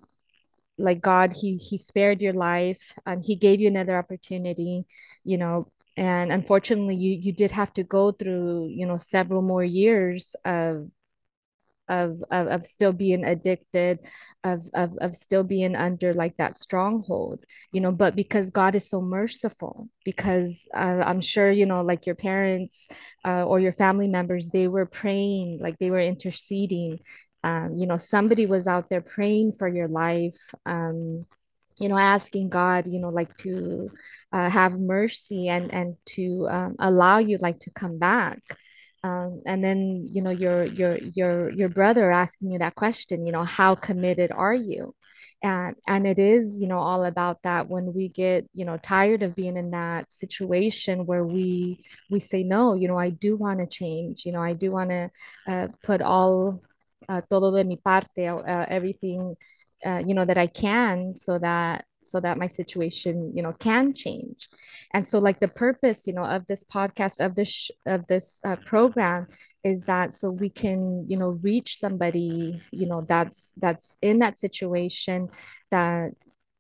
[0.81, 4.87] like God, he he spared your life and he gave you another opportunity,
[5.25, 9.65] you know, and unfortunately you you did have to go through, you know, several more
[9.65, 10.91] years of
[11.91, 13.99] of, of, of still being addicted
[14.45, 18.89] of, of, of still being under like that stronghold you know but because god is
[18.89, 22.87] so merciful because uh, i'm sure you know like your parents
[23.27, 26.99] uh, or your family members they were praying like they were interceding
[27.45, 31.27] um, you know somebody was out there praying for your life um,
[31.79, 33.91] you know asking god you know like to
[34.33, 38.41] uh, have mercy and and to um, allow you like to come back.
[39.03, 43.33] Um, and then you know your your your your brother asking you that question you
[43.33, 44.95] know how committed are you?
[45.43, 49.23] And and it is you know all about that when we get you know tired
[49.23, 53.61] of being in that situation where we we say no you know i do want
[53.61, 54.27] to change.
[54.27, 55.11] You know i do want to
[55.49, 56.61] uh, put all
[57.11, 59.37] uh, todo de mi parte uh, everything
[59.85, 63.93] uh, you know that i can so that so that my situation you know can
[63.95, 64.49] change.
[64.93, 68.57] And so like the purpose you know of this podcast of this of this uh,
[68.57, 69.27] program
[69.65, 74.39] is that so we can you know reach somebody you know that's that's in that
[74.39, 75.29] situation
[75.71, 76.13] that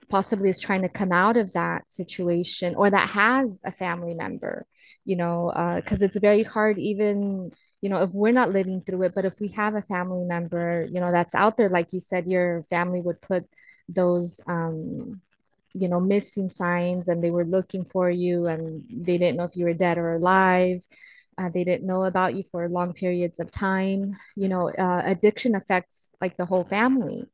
[0.08, 4.66] possibly is trying to come out of that situation or that has a family member
[5.04, 7.50] you know because uh, it's very hard even
[7.81, 10.87] you know if we're not living through it but if we have a family member
[10.90, 13.45] you know that's out there like you said your family would put
[13.88, 15.21] those um
[15.75, 19.57] you know missing signs and they were looking for you and they didn't know if
[19.57, 20.85] you were dead or alive.
[21.38, 24.16] Uh, they didn't know about you for long periods of time.
[24.37, 27.27] You know uh, addiction affects like the whole family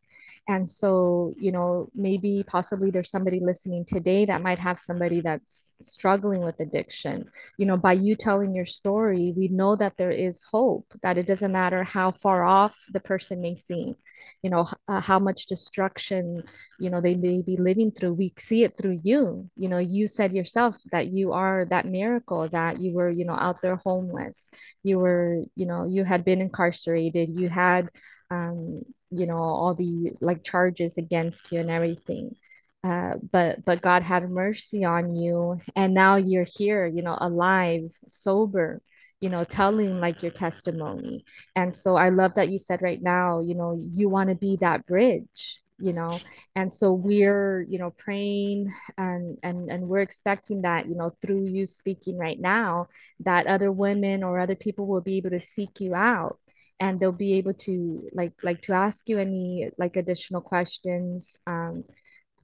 [0.48, 5.75] and so, you know, maybe possibly there's somebody listening today that might have somebody that's
[5.81, 7.29] struggling with addiction.
[7.58, 11.27] You know, by you telling your story, we know that there is hope, that it
[11.27, 13.96] doesn't matter how far off the person may seem,
[14.42, 16.44] you know, uh, how much destruction,
[16.79, 18.14] you know, they may be living through.
[18.14, 19.50] We see it through you.
[19.56, 23.37] You know, you said yourself that you are that miracle, that you were, you know,
[23.37, 24.50] out there homeless.
[24.85, 27.31] You were, you know, you had been incarcerated.
[27.31, 27.90] You had,
[28.31, 28.83] um,
[29.17, 32.37] you know all the like charges against you and everything.
[32.85, 37.90] Uh, but but god had mercy on you and now you're here you know alive
[38.06, 38.81] sober
[39.21, 41.25] you know telling like your testimony.
[41.56, 44.56] And so i love that you said right now you know you want to be
[44.60, 46.19] that bridge you know.
[46.54, 51.46] And so we're you know praying and and and we're expecting that you know through
[51.46, 52.88] you speaking right now
[53.21, 56.38] that other women or other people will be able to seek you out
[56.79, 61.85] and they'll be able to like like to ask you any like additional questions um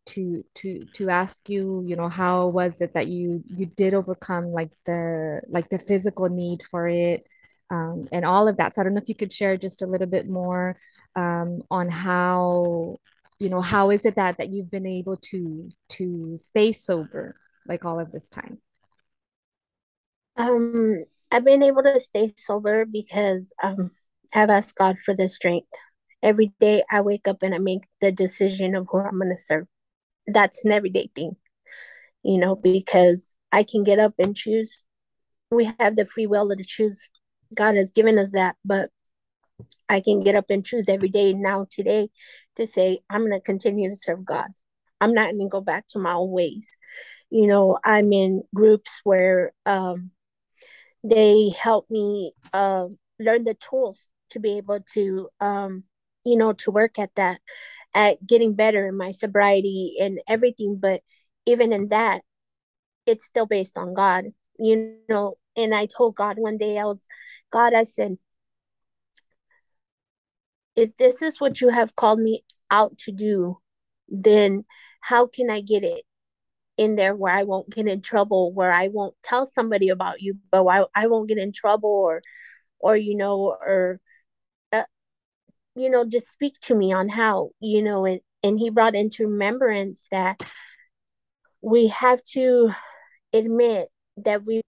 [0.04, 4.46] to to to ask you you know how was it that you you did overcome
[4.46, 7.24] like the like the physical need for it
[7.70, 8.74] um, and all of that.
[8.74, 10.76] So i don't know if you could share just a little bit more
[11.16, 12.98] um, on how
[13.38, 17.34] you know how is it that that you've been able to to stay sober
[17.66, 18.60] like all of this time?
[20.36, 23.90] Um, I've been able to stay sober because um,
[24.34, 25.68] I've asked God for the strength.
[26.22, 29.36] Every day I wake up and I make the decision of who I'm going to
[29.36, 29.66] serve.
[30.26, 31.36] That's an everyday thing,
[32.22, 34.86] you know, because I can get up and choose.
[35.50, 37.10] We have the free will to choose.
[37.54, 38.90] God has given us that, but
[39.88, 42.08] I can get up and choose every day now, today,
[42.56, 44.46] to say, I'm going to continue to serve God.
[45.00, 46.70] I'm not going to go back to my old ways.
[47.28, 50.12] You know, I'm in groups where um,
[51.02, 52.86] they help me uh,
[53.18, 55.84] learn the tools to be able to um,
[56.24, 57.40] you know to work at that
[57.94, 60.78] at getting better in my sobriety and everything.
[60.80, 61.02] But
[61.46, 62.22] even in that
[63.06, 64.26] it's still based on god
[64.58, 65.34] you know.
[65.56, 67.06] And i told god one day i was
[67.50, 68.16] god i said
[70.76, 73.58] if this is what you have called me out to do
[74.08, 74.64] then
[75.00, 76.04] how can i get it
[76.78, 80.38] in there where I won't get in trouble, where I won't tell somebody about you,
[80.50, 82.22] but I, I won't get in trouble or,
[82.80, 84.00] or, you know, or,
[85.74, 89.26] you know, just speak to me on how, you know, and, and he brought into
[89.26, 90.42] remembrance that
[91.62, 92.70] we have to
[93.32, 94.60] admit that we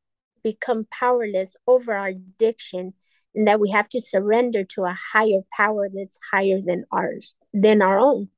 [0.43, 2.95] become powerless over our addiction
[3.35, 7.83] and that we have to surrender to a higher power that's higher than ours, than
[7.83, 8.29] our own,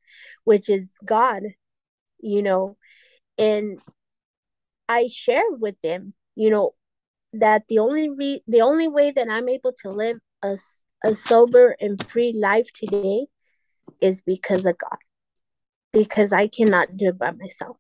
[0.45, 1.43] which is God,
[2.21, 2.77] you know,
[3.39, 3.79] and
[4.89, 6.75] I shared with them, you know,
[7.35, 10.57] that the only re- the only way that I'm able to live a,
[11.05, 13.27] a sober and free life today
[14.01, 14.99] is because of God.
[15.93, 17.77] Because I cannot do it by myself.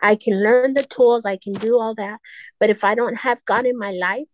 [0.00, 2.20] I can learn the tools, I can do all that,
[2.58, 4.28] but if I don't have God in my life,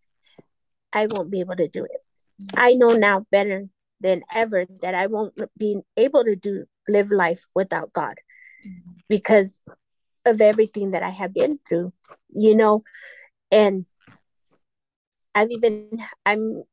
[0.93, 2.01] I won't be able to do it.
[2.55, 3.67] I know now better
[3.99, 8.15] than ever that I won't be able to do live life without God.
[9.09, 9.59] Because
[10.25, 11.93] of everything that I have been through,
[12.29, 12.83] you know,
[13.51, 13.85] and
[15.33, 16.63] I've even I'm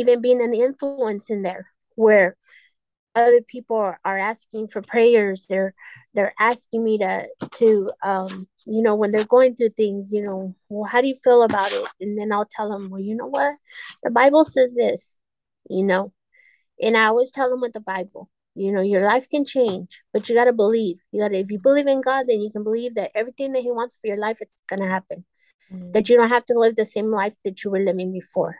[0.00, 2.36] even being an influence in there where
[3.14, 5.74] other people are, are asking for prayers they're
[6.14, 10.54] they're asking me to to um you know when they're going through things you know
[10.68, 13.26] well how do you feel about it and then i'll tell them well you know
[13.26, 13.56] what
[14.04, 15.18] the bible says this
[15.68, 16.12] you know
[16.80, 20.28] and i always tell them with the bible you know, your life can change, but
[20.28, 20.98] you got to believe.
[21.12, 23.62] You got to, if you believe in God, then you can believe that everything that
[23.62, 25.24] He wants for your life, it's going to happen.
[25.72, 25.92] Mm.
[25.92, 28.56] That you don't have to live the same life that you were living before.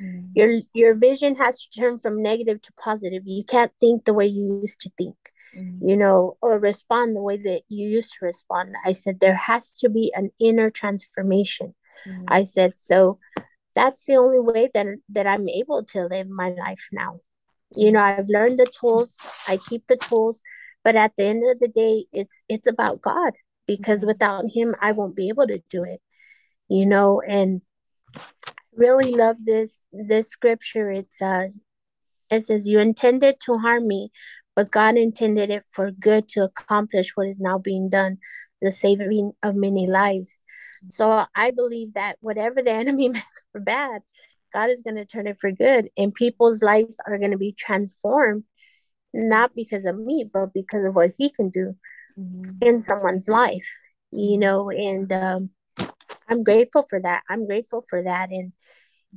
[0.00, 0.30] Mm.
[0.34, 3.22] Your your vision has to turn from negative to positive.
[3.24, 5.16] You can't think the way you used to think,
[5.56, 5.78] mm.
[5.82, 8.74] you know, or respond the way that you used to respond.
[8.84, 11.74] I said there has to be an inner transformation.
[12.06, 12.24] Mm.
[12.28, 13.18] I said so.
[13.74, 17.20] That's the only way that that I'm able to live my life now
[17.76, 19.18] you know i've learned the tools
[19.48, 20.42] i keep the tools
[20.82, 23.32] but at the end of the day it's it's about god
[23.66, 24.08] because mm-hmm.
[24.08, 26.00] without him i won't be able to do it
[26.68, 27.62] you know and
[28.74, 31.46] really love this this scripture it's uh
[32.30, 34.10] it says you intended to harm me
[34.54, 38.18] but god intended it for good to accomplish what is now being done
[38.62, 40.38] the saving of many lives
[40.84, 44.02] so i believe that whatever the enemy meant for bad
[44.52, 47.52] God is going to turn it for good and people's lives are going to be
[47.52, 48.44] transformed
[49.12, 51.74] not because of me but because of what he can do
[52.18, 52.50] mm-hmm.
[52.60, 53.66] in someone's life
[54.10, 55.50] you know and um,
[56.30, 58.52] i'm grateful for that i'm grateful for that and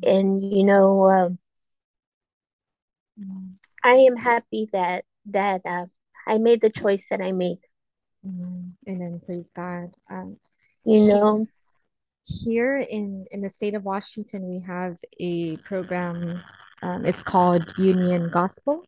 [0.03, 1.37] and you know um,
[3.19, 3.47] mm-hmm.
[3.83, 5.85] i am happy that that uh,
[6.27, 7.59] i made the choice that i made
[8.25, 8.69] mm-hmm.
[8.87, 10.37] and then praise god um,
[10.85, 11.47] you know
[12.25, 16.41] here in in the state of Washington, we have a program.
[16.81, 18.83] Um, it's called Union Gospel.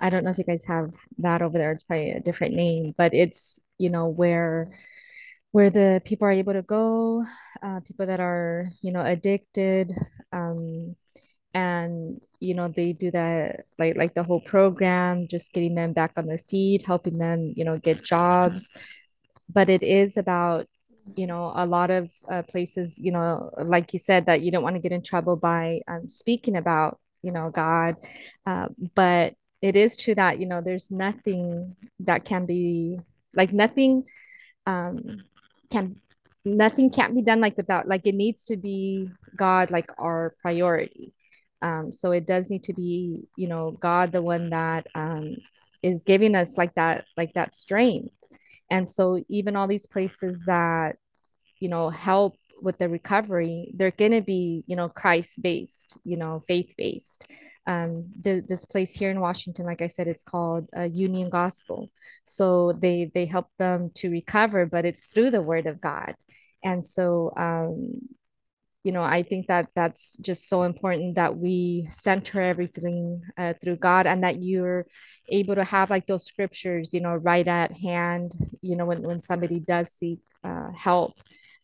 [0.00, 1.72] I don't know if you guys have that over there.
[1.72, 4.70] It's probably a different name, but it's you know where
[5.56, 7.24] where the people are able to go,
[7.62, 9.90] uh, people that are you know addicted,
[10.30, 10.94] um,
[11.54, 16.12] and you know they do that like like the whole program, just getting them back
[16.18, 18.76] on their feet, helping them you know get jobs.
[19.48, 20.68] But it is about
[21.16, 24.62] you know a lot of uh, places you know like you said that you don't
[24.62, 27.94] want to get in trouble by um, speaking about you know god
[28.44, 32.98] uh, but it is true that you know there's nothing that can be
[33.34, 34.02] like nothing
[34.66, 35.22] um
[35.70, 35.96] can
[36.44, 41.14] nothing can't be done like without like it needs to be god like our priority.
[41.62, 45.36] Um so it does need to be you know god the one that um
[45.82, 48.14] is giving us like that like that strength.
[48.70, 50.96] And so even all these places that
[51.60, 56.16] you know help with the recovery they're going to be you know christ based you
[56.16, 57.30] know faith based
[57.66, 61.90] um the, this place here in washington like i said it's called uh, union gospel.
[62.24, 66.14] So they they help them to recover but it's through the word of god.
[66.64, 68.00] And so um
[68.82, 73.74] you know i think that that's just so important that we center everything uh, through
[73.76, 74.86] god and that you're
[75.28, 78.32] able to have like those scriptures you know right at hand
[78.62, 81.14] you know when, when somebody does seek uh, help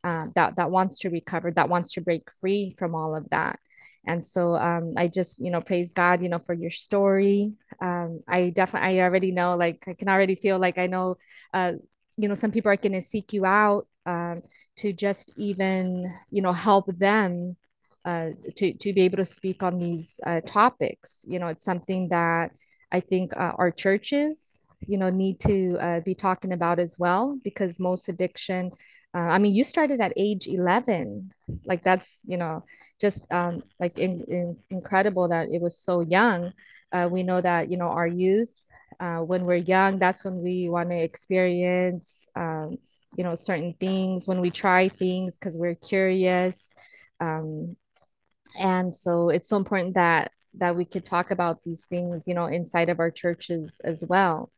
[0.04, 3.58] uh, that that wants to recover that wants to break free from all of that
[4.06, 8.20] and so um, i just you know praise god you know for your story um,
[8.28, 11.16] i definitely i already know like i can already feel like i know
[11.54, 11.72] uh,
[12.16, 14.42] you know some people are going to seek you out um,
[14.76, 17.56] to just even you know help them
[18.04, 21.24] uh, to to be able to speak on these uh, topics.
[21.28, 22.52] You know, it's something that
[22.90, 27.38] I think uh, our churches you know need to uh, be talking about as well
[27.42, 28.72] because most addiction.
[29.14, 31.32] Uh, I mean, you started at age 11.
[31.66, 32.64] Like that's, you know,
[33.00, 36.52] just um, like in, in, incredible that it was so young.
[36.92, 38.54] Uh, we know that, you know, our youth,
[39.00, 42.78] uh, when we're young, that's when we want to experience, um,
[43.16, 46.74] you know certain things when we try things because we're curious
[47.20, 47.76] um,
[48.60, 52.46] and so it's so important that that we could talk about these things you know
[52.46, 54.50] inside of our churches as well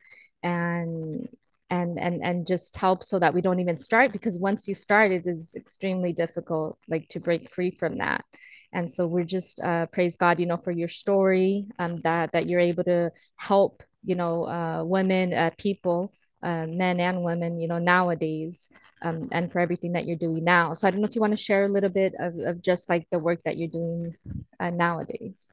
[0.43, 1.29] and
[1.71, 5.11] and and and just help so that we don't even start because once you start
[5.11, 8.25] it is extremely difficult like to break free from that
[8.73, 12.49] and so we're just uh, praise god you know for your story um that that
[12.49, 16.12] you're able to help you know uh, women uh, people
[16.45, 18.69] uh, men and women, you know, nowadays,
[19.01, 20.75] um, and for everything that you're doing now.
[20.75, 22.91] So I don't know if you want to share a little bit of, of just
[22.91, 24.15] like the work that you're doing
[24.61, 25.51] uh, nowadays.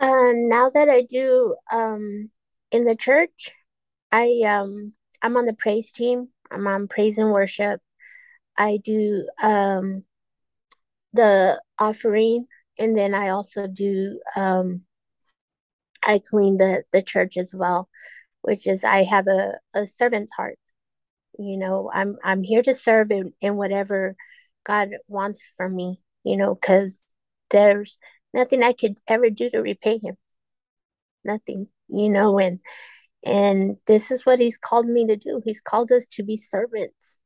[0.00, 2.30] Uh, now that I do um,
[2.72, 3.52] in the church,
[4.10, 4.92] I um,
[5.22, 6.28] I'm on the praise team.
[6.50, 7.80] I'm on praise and worship.
[8.58, 10.04] I do um,
[11.12, 12.46] the offering,
[12.78, 14.82] and then I also do um,
[16.02, 17.88] I clean the the church as well
[18.46, 20.58] which is I have a, a servant's heart.
[21.38, 24.16] You know, I'm I'm here to serve in, in whatever
[24.64, 27.02] God wants from me, you know, because
[27.50, 27.98] there's
[28.32, 30.16] nothing I could ever do to repay him.
[31.24, 32.60] Nothing, you know, and
[33.26, 35.42] and this is what he's called me to do.
[35.44, 37.18] He's called us to be servants.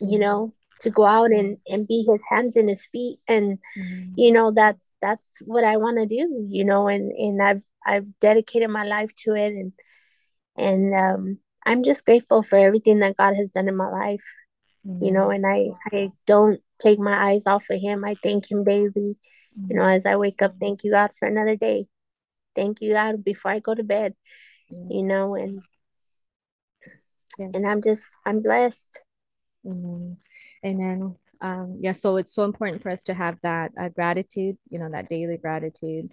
[0.00, 4.12] You know, to go out and and be his hands and his feet and mm-hmm.
[4.16, 8.06] you know that's that's what I want to do, you know, and and I've I've
[8.20, 9.72] dedicated my life to it and
[10.56, 14.24] and um, I'm just grateful for everything that God has done in my life.
[14.86, 15.04] Mm-hmm.
[15.04, 18.04] You know, and I I don't take my eyes off of him.
[18.04, 18.90] I thank him daily.
[19.56, 19.66] Mm-hmm.
[19.70, 21.86] You know, as I wake up, thank you God for another day.
[22.54, 24.14] Thank you God before I go to bed.
[24.72, 24.92] Mm-hmm.
[24.92, 25.62] You know, and
[27.38, 27.50] yes.
[27.54, 29.02] and I'm just I'm blessed.
[29.66, 30.18] Amen.
[30.64, 31.16] Amen.
[31.40, 34.90] Um, yeah, so it's so important for us to have that uh, gratitude, you know,
[34.90, 36.10] that daily gratitude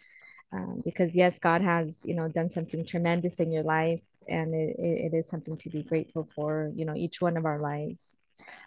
[0.54, 4.76] um, because yes god has you know done something tremendous in your life and it,
[4.78, 8.18] it is something to be grateful for you know each one of our lives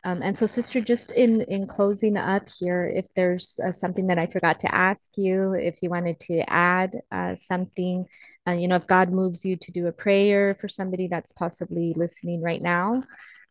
[0.05, 4.19] um, and so sister just in in closing up here if there's uh, something that
[4.19, 8.07] i forgot to ask you if you wanted to add uh, something
[8.47, 11.95] uh, you know if god moves you to do a prayer for somebody that's possibly
[11.97, 13.03] listening right now.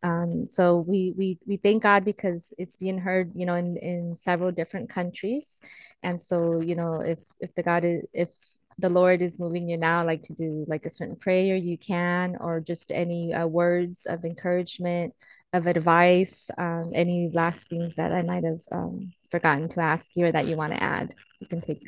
[0.03, 4.17] Um, so we we we thank God because it's being heard, you know, in in
[4.17, 5.61] several different countries,
[6.03, 8.33] and so you know if if the God is if
[8.79, 12.35] the Lord is moving you now, like to do like a certain prayer, you can,
[12.41, 15.13] or just any uh, words of encouragement,
[15.53, 20.25] of advice, um, any last things that I might have um, forgotten to ask you
[20.25, 21.13] or that you want to add.
[21.39, 21.81] You can take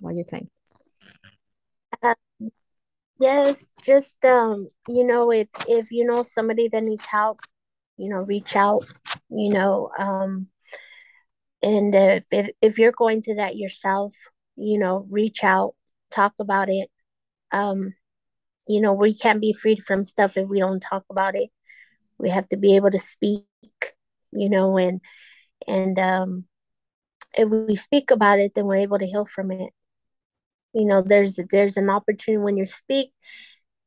[0.00, 0.48] while your time.
[2.02, 2.14] Uh,
[3.18, 7.40] yes, just um, you know, if if you know somebody that needs help,
[7.96, 8.84] you know, reach out,
[9.28, 10.46] you know, um,
[11.62, 14.14] and if, if, if you're going through that yourself,
[14.56, 15.74] you know, reach out,
[16.10, 16.88] talk about it.
[17.50, 17.94] Um,
[18.66, 21.50] you know, we can't be freed from stuff if we don't talk about it.
[22.18, 23.44] We have to be able to speak,
[24.32, 25.00] you know, and
[25.66, 26.44] and um,
[27.34, 29.72] if we speak about it, then we're able to heal from it.
[30.72, 33.12] You know, there's there's an opportunity when you speak,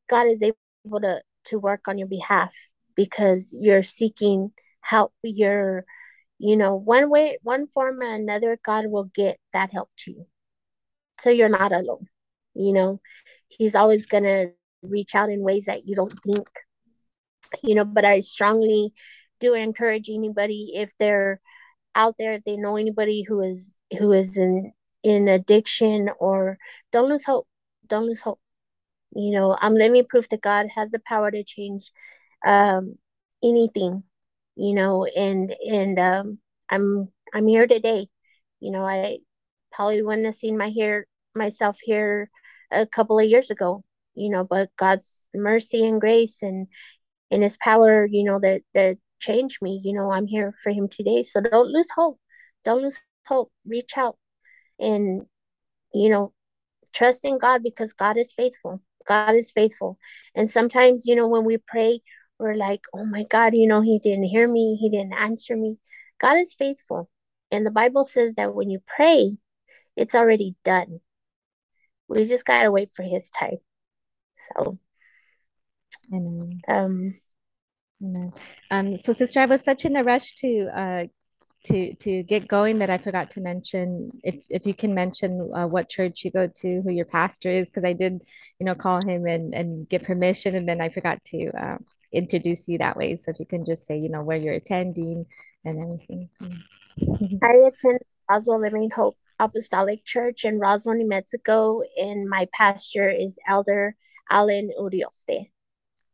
[0.08, 2.54] God is able to to work on your behalf
[2.94, 5.12] because you're seeking help.
[5.22, 5.84] You're
[6.38, 10.26] you know one way one form or another god will get that help to you.
[11.20, 12.08] So you're not alone
[12.54, 13.00] you know.
[13.48, 14.50] He's always to
[14.82, 16.48] reach out in ways that you don't think
[17.62, 18.92] you know but i strongly
[19.40, 21.40] do encourage anybody if they're
[21.94, 24.72] out there if they know anybody who is who is in
[25.02, 26.58] in addiction or
[26.90, 27.46] don't lose hope
[27.86, 28.40] don't lose hope.
[29.14, 31.90] You know i'm living proof that god has the power to change
[32.46, 32.96] um
[33.42, 34.04] anything
[34.56, 36.38] you know and and um
[36.70, 38.08] i'm i'm here today.
[38.60, 39.18] You know i
[39.72, 42.30] probably wouldn't have seen my here myself here
[42.70, 43.84] a couple of years ago
[44.14, 46.68] you know but god's mercy and grace and
[47.32, 50.88] and his power you know that that changed me you know i'm here for him
[50.88, 51.22] today.
[51.22, 52.20] So don't lose hope.
[52.64, 53.50] Don't lose hope.
[53.66, 54.16] Reach out
[54.78, 55.26] and
[55.94, 56.32] you know
[56.92, 58.80] trust in god because god is faithful.
[59.08, 59.98] God is faithful.
[60.34, 62.00] And sometimes you know when we pray
[62.38, 64.76] we're like oh my god you know he didn't hear me.
[64.80, 65.78] He didn't answer me.
[66.20, 67.08] God is faithful.
[67.50, 69.36] And the bible says that when you pray
[69.96, 71.00] it's already done.
[72.08, 73.58] We just gotta wait for his time.
[74.34, 74.78] So
[76.68, 77.14] um
[78.02, 78.32] Amen.
[78.70, 81.04] Um, so sister, I was such in a rush to uh
[81.64, 85.66] to to get going that I forgot to mention if if you can mention uh,
[85.66, 88.22] what church you go to, who your pastor is, because I did,
[88.58, 91.78] you know, call him and and get permission, and then I forgot to uh,
[92.12, 93.14] introduce you that way.
[93.14, 95.26] So if you can just say, you know, where you're attending
[95.64, 96.28] and everything.
[97.42, 103.38] I attend Roswell Living Hope Apostolic Church in Roswell, New Mexico, and my pastor is
[103.48, 103.94] Elder
[104.30, 105.50] Alan Urioste.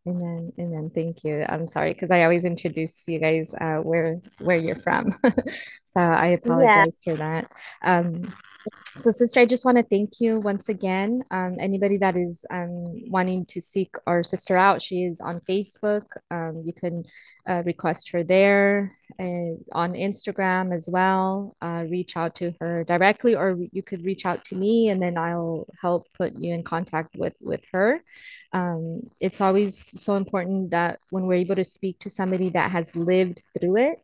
[0.08, 0.52] Amen.
[0.58, 0.90] Amen.
[0.94, 1.44] Thank you.
[1.48, 5.14] I'm sorry because I always introduce you guys uh, where where you're from,
[5.84, 7.12] so I apologize yeah.
[7.12, 7.52] for that.
[7.82, 8.32] Um,
[8.96, 11.22] so, sister, I just want to thank you once again.
[11.30, 16.04] Um, anybody that is um, wanting to seek our sister out, she is on Facebook.
[16.30, 17.04] Um, you can
[17.48, 21.56] uh, request her there and on Instagram as well.
[21.62, 25.16] Uh, reach out to her directly, or you could reach out to me, and then
[25.16, 28.02] I'll help put you in contact with with her.
[28.52, 32.94] Um, it's always so important that when we're able to speak to somebody that has
[32.96, 34.02] lived through it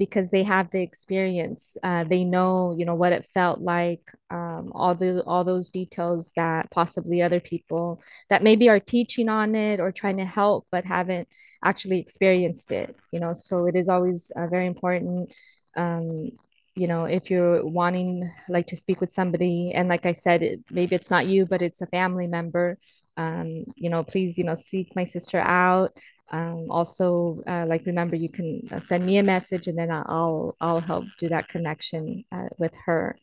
[0.00, 1.76] because they have the experience.
[1.82, 6.32] Uh, they know, you know, what it felt like, um, all the all those details
[6.36, 10.86] that possibly other people that maybe are teaching on it or trying to help but
[10.86, 11.28] haven't
[11.62, 12.96] actually experienced it.
[13.12, 15.32] You know, so it is always uh, very important.
[15.76, 16.30] Um,
[16.76, 20.60] you know if you're wanting like to speak with somebody and like i said it,
[20.70, 22.78] maybe it's not you but it's a family member
[23.20, 25.90] um, you know please you know seek my sister out.
[26.32, 30.54] Um, also uh, like remember you can uh, send me a message and then i'll
[30.60, 33.16] i'll help do that connection uh, with her.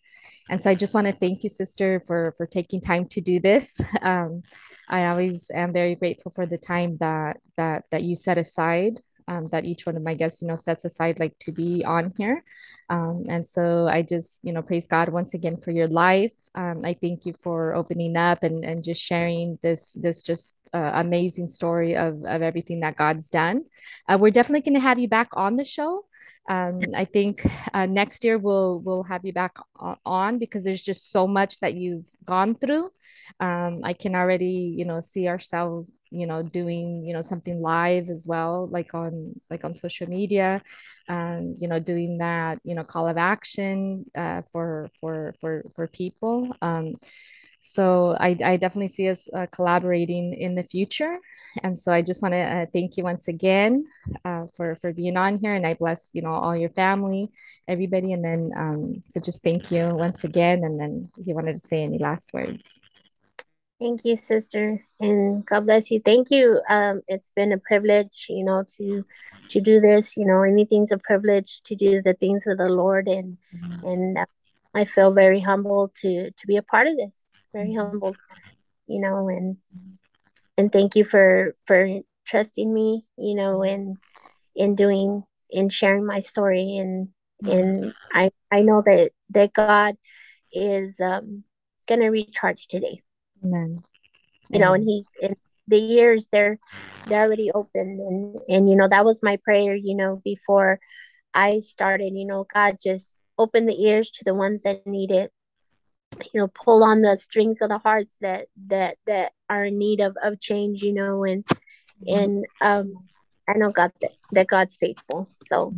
[0.49, 3.39] And so i just want to thank you sister for for taking time to do
[3.39, 3.81] this.
[4.01, 4.43] Um,
[4.89, 9.47] i always am very grateful for the time that that that you set aside um,
[9.47, 12.43] that each one of my guests, you know, sets aside like to be on here.
[12.89, 16.31] Um, and so I just, you know, praise God once again for your life.
[16.55, 20.91] Um, I thank you for opening up and, and just sharing this, this just uh,
[20.95, 23.65] amazing story of, of everything that God's done.
[24.07, 26.05] Uh, we're definitely going to have you back on the show.
[26.49, 29.57] Um, I think uh, next year we'll we'll have you back
[30.05, 32.89] on because there's just so much that you've gone through.
[33.41, 38.09] Um, I can already you know see ourselves you know doing you know something live
[38.09, 40.61] as well like on like on social media
[41.09, 45.87] um you know doing that you know call of action uh, for for for for
[45.87, 46.53] people.
[46.61, 46.95] Um
[47.59, 51.17] so I, I definitely see us uh, collaborating in the future.
[51.63, 53.85] And so i just want to uh, thank you once again
[54.23, 57.29] uh, for for being on here and i bless you know all your family
[57.67, 58.13] everybody.
[58.13, 60.63] And then um so just thank you once again.
[60.63, 62.81] And then if you wanted to say any last words
[63.79, 66.01] Thank you, sister, and God bless you.
[66.03, 66.59] Thank you.
[66.67, 69.05] Um, it's been a privilege, you know, to
[69.49, 70.17] to do this.
[70.17, 73.37] You know, anything's a privilege to do the things of the Lord, and
[73.83, 74.17] and
[74.73, 77.27] I feel very humbled to to be a part of this.
[77.53, 78.17] Very humbled,
[78.87, 79.57] you know, and
[80.57, 81.87] and thank you for for
[82.25, 83.97] trusting me, you know, and
[84.55, 87.09] in doing in sharing my story, and
[87.43, 89.97] and I I know that that God
[90.51, 91.43] is um,
[91.87, 93.03] gonna recharge today
[93.47, 93.83] Amen.
[94.51, 95.35] You know, and he's in
[95.67, 96.59] the years they're
[97.07, 100.79] they're already open and and you know that was my prayer, you know, before
[101.33, 105.31] I started, you know, God just open the ears to the ones that need it.
[106.33, 109.99] You know, pull on the strings of the hearts that that that are in need
[109.99, 111.45] of of change, you know, and
[112.07, 112.93] and um
[113.47, 115.29] I know God that, that God's faithful.
[115.47, 115.73] So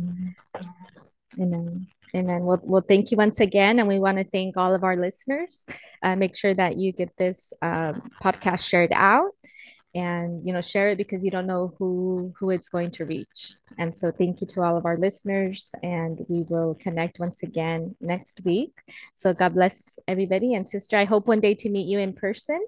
[1.38, 1.86] Amen.
[2.14, 2.42] Amen.
[2.44, 3.78] Well, well, thank you once again.
[3.78, 5.64] And we want to thank all of our listeners.
[6.02, 9.30] Uh, make sure that you get this um, podcast shared out.
[9.94, 13.54] and you know share it because you don't know who who it's going to reach
[13.76, 17.96] and so thank you to all of our listeners and we will connect once again
[18.00, 18.70] next week
[19.16, 22.60] so god bless everybody and sister i hope one day to meet you in person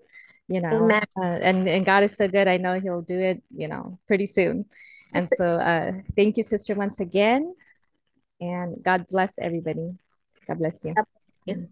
[0.49, 3.69] you know uh, and and god is so good i know he'll do it you
[3.69, 4.65] know pretty soon
[5.15, 7.55] and so uh thank you sister once again
[8.43, 9.95] and god bless everybody.
[10.49, 10.95] God bless you,
[11.47, 11.55] you.
[11.55, 11.68] Mm.